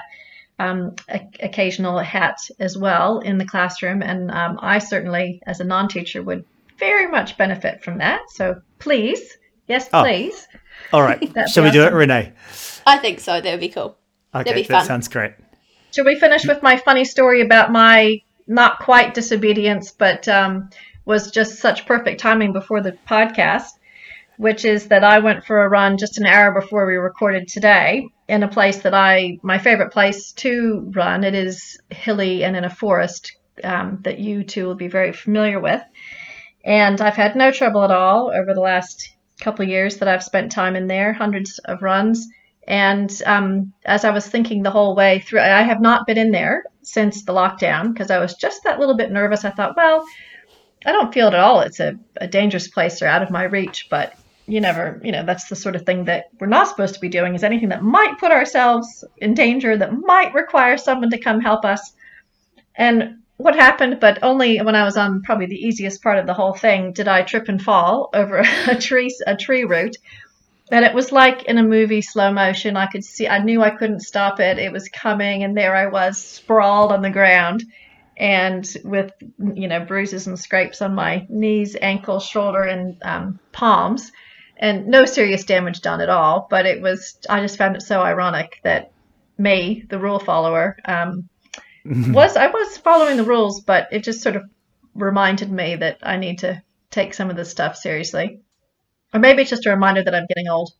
um, 0.60 0.95
o- 1.12 1.29
occasional 1.41 1.97
hat 1.99 2.38
as 2.60 2.77
well 2.77 3.19
in 3.19 3.38
the 3.39 3.45
classroom. 3.45 4.01
And 4.03 4.29
um, 4.31 4.60
I 4.62 4.77
certainly, 4.79 5.41
as 5.47 5.60
a 5.60 5.63
non 5.63 5.88
teacher, 5.89 6.21
would 6.21 6.45
very 6.77 7.08
much 7.10 7.38
benefit 7.38 7.84
from 7.84 7.97
that. 7.97 8.21
So 8.29 8.62
please, 8.79 9.38
yes, 9.67 9.89
Oh. 9.91 10.03
please. 10.03 10.47
All 10.93 11.01
right, 11.01 11.19
shall 11.49 11.63
be 11.63 11.69
we 11.69 11.71
do 11.71 11.81
it, 11.81 11.88
awesome. 11.88 11.97
Renee? 11.97 12.31
I 12.86 12.97
think 12.99 13.19
so. 13.21 13.41
That 13.41 13.49
would 13.51 13.60
be 13.60 13.69
cool. 13.69 13.97
Okay, 14.36 14.53
be 14.53 14.62
that 14.63 14.86
sounds 14.86 15.08
great. 15.08 15.31
Should 15.93 16.05
we 16.05 16.19
finish 16.19 16.45
with 16.45 16.62
my 16.62 16.77
funny 16.77 17.05
story 17.05 17.41
about 17.41 17.71
my 17.71 18.21
not 18.47 18.79
quite 18.79 19.13
disobedience, 19.15 19.91
but 19.91 20.27
um, 20.27 20.69
was 21.05 21.31
just 21.31 21.60
such 21.60 21.86
perfect 21.88 22.19
timing 22.19 22.53
before 22.53 22.81
the 22.81 22.91
podcast, 23.10 23.69
which 24.38 24.65
is 24.65 24.88
that 24.88 25.04
I 25.04 25.19
went 25.19 25.45
for 25.45 25.63
a 25.63 25.69
run 25.69 25.98
just 25.98 26.17
an 26.17 26.26
hour 26.26 26.52
before 26.52 26.86
we 26.86 26.95
recorded 26.95 27.48
today 27.48 28.08
in 28.28 28.43
a 28.43 28.48
place 28.48 28.78
that 28.82 28.93
I, 28.93 29.39
my 29.41 29.58
favorite 29.58 29.91
place 29.91 30.32
to 30.34 30.91
run. 30.95 31.24
It 31.24 31.36
is 31.36 31.80
hilly 31.89 32.43
and 32.43 32.56
in 32.56 32.63
a 32.63 32.69
forest 32.69 33.38
um, 33.63 34.00
that 34.02 34.19
you 34.19 34.43
two 34.43 34.65
will 34.65 34.76
be 34.76 34.88
very 34.88 35.13
familiar 35.13 35.60
with. 35.60 35.82
And 36.63 37.00
I've 37.00 37.15
had 37.15 37.36
no 37.36 37.52
trouble 37.52 37.84
at 37.84 37.91
all 37.91 38.32
over 38.36 38.54
the 38.54 38.62
last 38.62 39.10
couple 39.39 39.63
of 39.63 39.69
years 39.69 39.98
that 39.98 40.08
I've 40.08 40.24
spent 40.24 40.52
time 40.52 40.76
in 40.76 40.88
there, 40.88 41.13
hundreds 41.13 41.60
of 41.60 41.82
runs. 41.82 42.28
And 42.67 43.12
um, 43.26 43.74
as 43.86 44.04
I 44.04 44.10
was 44.10 44.28
thinking 44.28 44.63
the 44.63 44.71
whole 44.71 44.95
way 44.95 45.19
through, 45.19 45.41
I 45.41 45.62
have 45.62 45.82
not 45.82 46.08
been 46.08 46.17
in 46.17 46.32
there 46.32 46.63
since 46.82 47.24
the 47.24 47.34
lockdown 47.34 47.93
because 47.93 48.10
I 48.10 48.17
was 48.17 48.34
just 48.34 48.63
that 48.63 48.80
little 48.80 48.98
bit 48.98 49.12
nervous. 49.12 49.45
I 49.45 49.52
thought, 49.52 49.78
well, 49.78 50.04
I 50.86 50.91
don't 50.91 51.13
feel 51.13 51.28
it 51.28 51.34
at 51.34 51.39
all. 51.39 51.62
It's 51.62 51.80
a, 51.80 51.95
a 52.17 52.28
dangerous 52.28 52.67
place 52.67 53.02
or 53.02 53.08
out 53.08 53.21
of 53.21 53.30
my 53.30 53.43
reach, 53.43 53.88
but 53.89 54.15
you 54.47 54.62
never, 54.62 55.01
you 55.03 55.12
know, 55.12 55.23
that's 55.23 55.49
the 55.49 55.55
sort 55.55 55.75
of 55.75 55.86
thing 55.86 56.05
that 56.05 56.25
we're 56.39 56.47
not 56.47 56.67
supposed 56.67 56.93
to 56.93 56.99
be 56.99 57.10
doing 57.10 57.36
is 57.36 57.43
anything 57.43 57.69
that 57.69 57.84
might 57.84 58.19
put 58.19 58.31
ourselves 58.31 59.03
in 59.17 59.34
danger, 59.34 59.75
that 59.77 59.93
might 59.93 60.34
require 60.34 60.77
someone 60.77 61.10
to 61.10 61.17
come 61.17 61.39
help 61.39 61.65
us. 61.65 61.93
And 62.75 63.19
what 63.38 63.55
happened, 63.55 63.99
but 63.99 64.19
only 64.21 64.60
when 64.62 64.75
I 64.75 64.84
was 64.84 64.97
on 64.97 65.21
probably 65.23 65.47
the 65.47 65.65
easiest 65.67 66.01
part 66.01 66.19
of 66.19 66.27
the 66.27 66.34
whole 66.34 66.53
thing, 66.53 66.93
did 66.93 67.08
I 67.08 67.23
trip 67.23 67.49
and 67.49 67.62
fall 67.62 68.10
over 68.13 68.43
a 68.67 68.75
tree, 68.75 69.13
a 69.25 69.36
tree 69.36 69.63
root. 69.63 69.97
And 70.71 70.84
it 70.84 70.93
was 70.93 71.12
like 71.12 71.43
in 71.43 71.58
a 71.58 71.63
movie 71.63 72.01
slow 72.01 72.31
motion. 72.31 72.75
I 72.75 72.88
could 72.88 73.03
see, 73.03 73.27
I 73.27 73.39
knew 73.39 73.62
I 73.62 73.69
couldn't 73.69 73.99
stop 73.99 74.39
it. 74.39 74.58
It 74.58 74.71
was 74.71 74.89
coming, 74.89 75.43
and 75.43 75.55
there 75.55 75.75
I 75.75 75.88
was, 75.88 76.17
sprawled 76.17 76.91
on 76.91 77.01
the 77.01 77.10
ground. 77.10 77.63
and 78.17 78.65
with 78.84 79.12
you 79.38 79.67
know 79.67 79.81
bruises 79.81 80.27
and 80.27 80.39
scrapes 80.39 80.81
on 80.81 80.95
my 80.95 81.25
knees, 81.29 81.75
ankle, 81.81 82.19
shoulder, 82.19 82.63
and 82.63 82.97
um, 83.03 83.39
palms, 83.51 84.12
and 84.58 84.88
no 84.88 85.06
serious 85.06 85.44
damage 85.44 85.82
done 85.82 86.02
at 86.02 86.10
all. 86.10 86.48
But 86.50 86.65
it 86.65 86.82
was 86.82 87.18
I 87.30 87.41
just 87.41 87.58
found 87.58 87.76
it 87.76 87.82
so 87.82 88.02
ironic 88.02 88.60
that 88.63 88.91
me, 89.38 89.86
the 89.89 90.00
rule 90.00 90.20
follower, 90.20 90.78
um, 90.86 91.30
was 91.86 92.36
I 92.36 92.48
was 92.48 92.78
following 92.78 93.18
the 93.18 93.24
rules, 93.24 93.62
but 93.62 93.88
it 93.91 94.04
just 94.04 94.22
sort 94.22 94.36
of 94.36 94.44
reminded 94.94 95.52
me 95.52 95.76
that 95.76 96.00
I 96.04 96.18
need 96.18 96.39
to 96.39 96.62
take 96.89 97.13
some 97.13 97.30
of 97.30 97.36
this 97.36 97.52
stuff 97.52 97.76
seriously, 97.76 98.39
or 99.13 99.20
maybe 99.20 99.41
it's 99.41 99.52
just 99.52 99.65
a 99.65 99.72
reminder 99.72 100.04
that 100.04 100.15
I'm 100.15 100.28
getting 100.28 100.48
old. 100.48 100.72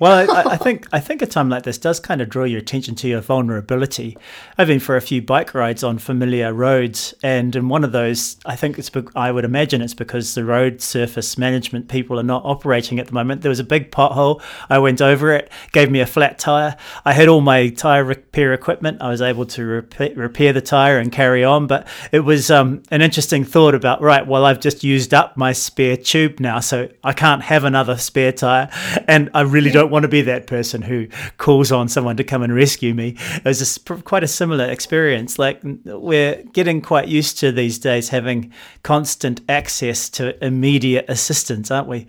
Well, 0.00 0.28
I, 0.28 0.42
I, 0.52 0.56
think 0.64 0.86
I 0.92 1.00
think 1.00 1.22
a 1.22 1.26
time 1.26 1.48
like 1.48 1.62
this 1.62 1.78
does 1.78 2.00
kind 2.00 2.20
of 2.20 2.28
draw 2.28 2.44
your 2.44 2.58
attention 2.58 2.94
to 2.96 3.08
your 3.08 3.20
vulnerability. 3.20 4.18
I've 4.58 4.66
been 4.66 4.80
for 4.80 4.96
a 4.96 5.00
few 5.00 5.22
bike 5.22 5.54
rides 5.54 5.84
on 5.84 5.98
familiar 5.98 6.52
roads, 6.52 7.14
and 7.22 7.54
in 7.54 7.68
one 7.68 7.84
of 7.84 7.92
those, 7.92 8.36
I 8.44 8.56
think 8.56 8.78
it's 8.78 8.90
I 9.14 9.30
would 9.30 9.44
imagine 9.44 9.80
it's 9.82 9.94
because 9.94 10.34
the 10.34 10.44
road 10.44 10.80
surface 10.80 11.38
management 11.38 11.88
people 11.88 12.18
are 12.18 12.24
not 12.24 12.44
operating 12.44 12.98
at 12.98 13.06
the 13.06 13.12
moment. 13.12 13.42
There 13.42 13.48
was 13.48 13.60
a 13.60 13.64
big 13.64 13.90
pothole. 13.90 14.42
I 14.68 14.78
went 14.78 15.00
over 15.00 15.32
it, 15.32 15.50
gave 15.72 15.90
me 15.90 16.00
a 16.00 16.06
flat 16.06 16.38
tire. 16.38 16.76
I 17.04 17.12
had 17.12 17.28
all 17.28 17.40
my 17.40 17.68
tire 17.68 18.04
repair 18.04 18.52
equipment. 18.52 19.00
I 19.00 19.10
was 19.10 19.22
able 19.22 19.46
to 19.46 19.64
repair, 19.64 20.12
repair 20.14 20.52
the 20.52 20.60
tire 20.60 20.98
and 20.98 21.12
carry 21.12 21.44
on. 21.44 21.66
But 21.66 21.86
it 22.10 22.20
was 22.20 22.50
um, 22.50 22.82
an 22.90 23.00
interesting 23.00 23.44
thought 23.44 23.74
about 23.74 24.00
right. 24.00 24.26
Well, 24.26 24.44
I've 24.44 24.60
just 24.60 24.82
used 24.82 25.14
up 25.14 25.36
my 25.36 25.52
spare 25.52 25.96
tube 25.96 26.40
now, 26.40 26.60
so 26.60 26.88
I 27.04 27.12
can't 27.12 27.42
have 27.42 27.64
another 27.64 27.96
spare 27.96 28.32
tire, 28.32 28.68
and 29.06 29.30
I 29.34 29.42
really 29.42 29.70
don't 29.74 29.90
want 29.90 30.04
to 30.04 30.08
be 30.08 30.22
that 30.22 30.46
person 30.46 30.82
who 30.82 31.08
calls 31.36 31.72
on 31.72 31.88
someone 31.88 32.16
to 32.16 32.24
come 32.24 32.42
and 32.42 32.54
rescue 32.54 32.94
me. 32.94 33.16
It 33.18 33.44
was 33.44 33.78
a, 33.88 33.94
quite 34.02 34.24
a 34.24 34.28
similar 34.28 34.64
experience. 34.64 35.38
Like 35.38 35.60
we're 35.64 36.42
getting 36.52 36.80
quite 36.80 37.08
used 37.08 37.38
to 37.40 37.52
these 37.52 37.78
days 37.78 38.08
having 38.08 38.52
constant 38.82 39.40
access 39.48 40.08
to 40.10 40.42
immediate 40.44 41.06
assistance, 41.08 41.70
aren't 41.70 41.88
we? 41.88 42.06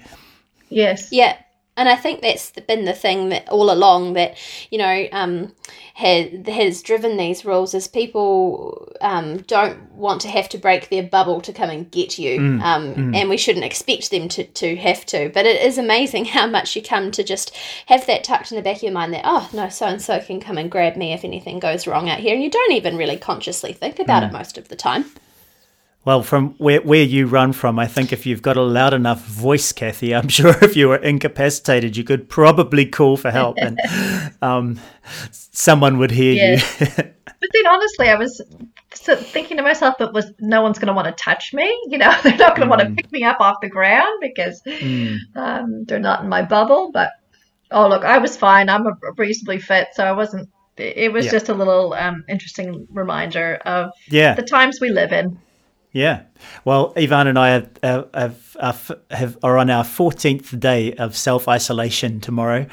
Yes. 0.69 1.11
Yeah. 1.11 1.37
And 1.77 1.89
I 1.89 1.95
think 1.95 2.21
that's 2.21 2.51
been 2.51 2.85
the 2.85 2.93
thing 2.93 3.29
that 3.29 3.49
all 3.49 3.69
along 3.69 4.13
that 4.13 4.37
you 4.71 4.77
know 4.77 5.07
um, 5.11 5.51
has 5.95 6.29
has 6.47 6.81
driven 6.81 7.17
these 7.17 7.43
rules 7.43 7.73
is 7.73 7.87
people 7.87 8.91
um, 9.01 9.37
don't 9.43 9.91
want 9.91 10.21
to 10.21 10.29
have 10.29 10.47
to 10.49 10.57
break 10.57 10.87
their 10.89 11.03
bubble 11.03 11.41
to 11.41 11.51
come 11.51 11.69
and 11.69 11.91
get 11.91 12.17
you, 12.17 12.39
Mm, 12.39 12.61
um, 12.61 12.95
mm. 12.95 13.15
and 13.15 13.29
we 13.29 13.37
shouldn't 13.37 13.65
expect 13.65 14.09
them 14.11 14.27
to, 14.29 14.43
to 14.45 14.75
have 14.77 15.05
to. 15.07 15.29
But 15.33 15.45
it 15.45 15.61
is 15.61 15.77
amazing 15.77 16.25
how 16.37 16.47
much 16.47 16.75
you 16.75 16.81
come 16.81 17.11
to 17.11 17.23
just 17.23 17.53
have 17.87 18.05
that 18.07 18.23
tucked 18.23 18.51
in 18.51 18.55
the 18.57 18.61
back 18.63 18.77
of 18.77 18.83
your 18.83 18.91
mind 18.93 19.13
that 19.13 19.23
oh 19.25 19.49
no, 19.53 19.67
so 19.69 19.85
and 19.87 20.01
so 20.01 20.19
can 20.21 20.39
come 20.39 20.57
and 20.57 20.71
grab 20.71 20.95
me 20.95 21.11
if 21.13 21.23
anything 21.25 21.59
goes 21.59 21.87
wrong 21.87 22.09
out 22.09 22.19
here, 22.19 22.33
and 22.33 22.43
you 22.43 22.49
don't 22.49 22.71
even 22.71 22.95
really 22.97 23.17
consciously 23.17 23.73
think 23.73 23.99
about 23.99 24.23
Mm. 24.23 24.29
it 24.29 24.33
most 24.33 24.57
of 24.57 24.69
the 24.69 24.75
time. 24.77 25.05
Well, 26.05 26.21
from 26.21 26.49
where, 26.59 26.81
where 26.81 27.01
you 27.03 27.25
run 27.25 27.51
from, 27.51 27.79
I 27.79 27.87
think 27.87 28.13
if 28.13 28.27
you've 28.27 28.43
got 28.43 28.57
a 28.57 28.61
loud 28.61 28.93
enough 28.93 29.25
voice, 29.25 29.71
Kathy, 29.71 30.13
I'm 30.13 30.27
sure 30.37 30.55
if 30.61 30.75
you 30.75 30.87
were 30.89 30.97
incapacitated, 30.97 31.97
you 31.97 32.03
could 32.03 32.29
probably 32.29 32.85
call 32.85 33.17
for 33.17 33.31
help 33.31 33.57
and 33.57 33.79
um, 34.43 34.79
someone 35.31 35.97
would 35.97 36.11
hear 36.11 36.33
Yeah. 36.33 36.51
you. 36.79 36.85
But 37.25 37.49
then, 37.53 37.67
honestly, 37.67 38.09
I 38.09 38.15
was 38.15 38.41
thinking 38.91 39.57
to 39.57 39.63
myself, 39.63 39.95
"But 39.99 40.13
was 40.13 40.31
no 40.39 40.61
one's 40.61 40.79
going 40.79 40.87
to 40.87 40.93
want 40.93 41.07
to 41.07 41.23
touch 41.23 41.53
me? 41.53 41.65
You 41.89 41.97
know, 41.97 42.13
they're 42.23 42.37
not 42.37 42.55
going 42.55 42.67
to 42.67 42.75
want 42.75 42.81
to 42.81 42.91
pick 42.95 43.11
me 43.11 43.23
up 43.23 43.39
off 43.41 43.57
the 43.61 43.69
ground 43.69 44.19
because 44.21 44.61
Mm. 44.65 45.17
um, 45.35 45.83
they're 45.85 45.99
not 45.99 46.23
in 46.23 46.29
my 46.29 46.41
bubble." 46.43 46.91
But 46.93 47.11
oh, 47.71 47.87
look, 47.87 48.03
I 48.03 48.19
was 48.19 48.37
fine. 48.37 48.69
I'm 48.69 48.87
a 48.87 48.93
reasonably 49.17 49.59
fit, 49.59 49.89
so 49.93 50.03
I 50.05 50.13
wasn't. 50.13 50.49
It 50.77 50.97
it 50.97 51.13
was 51.13 51.25
Yeah. 51.25 51.31
just 51.31 51.49
a 51.49 51.53
little 51.53 51.93
um, 51.93 52.23
interesting 52.29 52.87
reminder 52.91 53.55
of 53.65 53.91
Yeah. 54.07 54.33
the 54.35 54.43
times 54.43 54.79
we 54.81 54.89
live 54.89 55.11
in. 55.11 55.37
Yeah. 55.95 56.23
Well, 56.65 56.91
Ivan 56.97 57.27
and 57.27 57.39
I 57.39 57.51
have, 57.51 57.69
have, 57.81 58.09
have, 58.13 58.57
have, 58.59 58.91
have 59.11 59.37
are 59.41 59.57
on 59.57 59.69
our 59.69 59.85
fourteenth 59.85 60.59
day 60.59 60.91
of 60.95 61.15
self 61.15 61.47
isolation 61.47 62.19
tomorrow, 62.19 62.65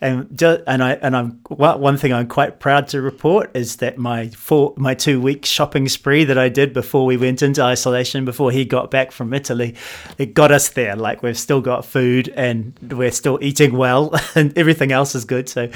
and 0.00 0.26
ju- 0.36 0.62
and 0.66 0.82
I 0.82 0.92
and 0.92 1.14
I'm 1.14 1.40
one 1.48 1.78
one 1.78 1.96
thing 1.98 2.14
I'm 2.14 2.26
quite 2.26 2.58
proud 2.58 2.88
to 2.88 3.02
report 3.02 3.50
is 3.54 3.76
that 3.76 3.98
my 3.98 4.28
four 4.30 4.72
my 4.78 4.94
two 4.94 5.20
week 5.20 5.44
shopping 5.44 5.90
spree 5.90 6.24
that 6.24 6.38
I 6.38 6.48
did 6.48 6.72
before 6.72 7.04
we 7.04 7.18
went 7.18 7.42
into 7.42 7.62
isolation 7.62 8.24
before 8.24 8.50
he 8.50 8.64
got 8.64 8.90
back 8.90 9.12
from 9.12 9.34
Italy, 9.34 9.74
it 10.16 10.32
got 10.32 10.50
us 10.50 10.70
there. 10.70 10.96
Like 10.96 11.22
we've 11.22 11.38
still 11.38 11.60
got 11.60 11.84
food 11.84 12.30
and 12.30 12.72
we're 12.90 13.12
still 13.12 13.38
eating 13.42 13.76
well, 13.76 14.18
and 14.34 14.56
everything 14.56 14.90
else 14.90 15.14
is 15.14 15.26
good. 15.26 15.50
So 15.50 15.68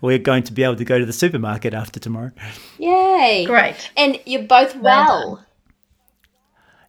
we're 0.00 0.18
going 0.18 0.44
to 0.44 0.52
be 0.52 0.62
able 0.62 0.76
to 0.76 0.84
go 0.84 1.00
to 1.00 1.04
the 1.04 1.12
supermarket 1.12 1.74
after 1.74 1.98
tomorrow. 1.98 2.30
Yay! 2.78 3.46
Great. 3.48 3.90
And 3.96 4.20
you're 4.26 4.44
both 4.44 4.76
Well 4.76 5.08
well. 5.08 5.46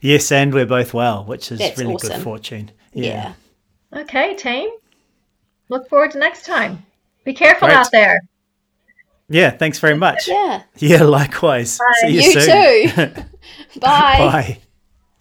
Yes, 0.03 0.31
and 0.33 0.53
we're 0.53 0.65
both 0.65 0.93
well, 0.93 1.23
which 1.23 1.49
is 1.49 1.59
That's 1.59 1.79
really 1.79 1.93
awesome. 1.93 2.09
good 2.09 2.21
fortune. 2.21 2.71
yeah. 2.93 3.33
Okay, 3.95 4.35
team. 4.35 4.69
Look 5.69 5.87
forward 5.87 6.11
to 6.11 6.19
next 6.19 6.45
time. 6.45 6.83
Be 7.23 7.33
careful 7.33 7.69
Great. 7.69 7.77
out 7.77 7.89
there. 7.91 8.19
Yeah, 9.29 9.51
thanks 9.51 9.79
very 9.79 9.95
much. 9.95 10.27
Yeah. 10.27 10.63
Yeah, 10.77 11.03
likewise. 11.03 11.79
See 12.01 12.09
you, 12.09 12.21
You 12.21 12.41
soon. 12.41 12.89
too. 12.89 13.21
Bye. 13.79 14.57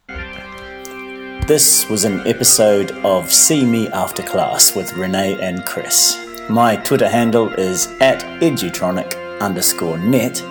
Bye. 0.08 1.46
This 1.46 1.88
was 1.88 2.04
an 2.04 2.26
episode 2.26 2.90
of 3.04 3.30
See 3.32 3.64
Me 3.64 3.86
After 3.88 4.22
Class 4.24 4.74
with 4.74 4.92
Renee 4.94 5.38
and 5.40 5.64
Chris. 5.64 6.18
My 6.50 6.74
Twitter 6.76 7.08
handle 7.08 7.52
is 7.54 7.86
at 8.00 8.20
edutronic 8.40 9.14
underscore 9.40 9.98
net. 9.98 10.42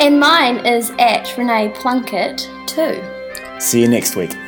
And 0.00 0.18
mine 0.18 0.64
is 0.64 0.90
at 0.98 1.36
Renee 1.36 1.72
Plunkett 1.74 2.48
too. 2.66 3.02
See 3.58 3.80
you 3.80 3.88
next 3.88 4.16
week. 4.16 4.47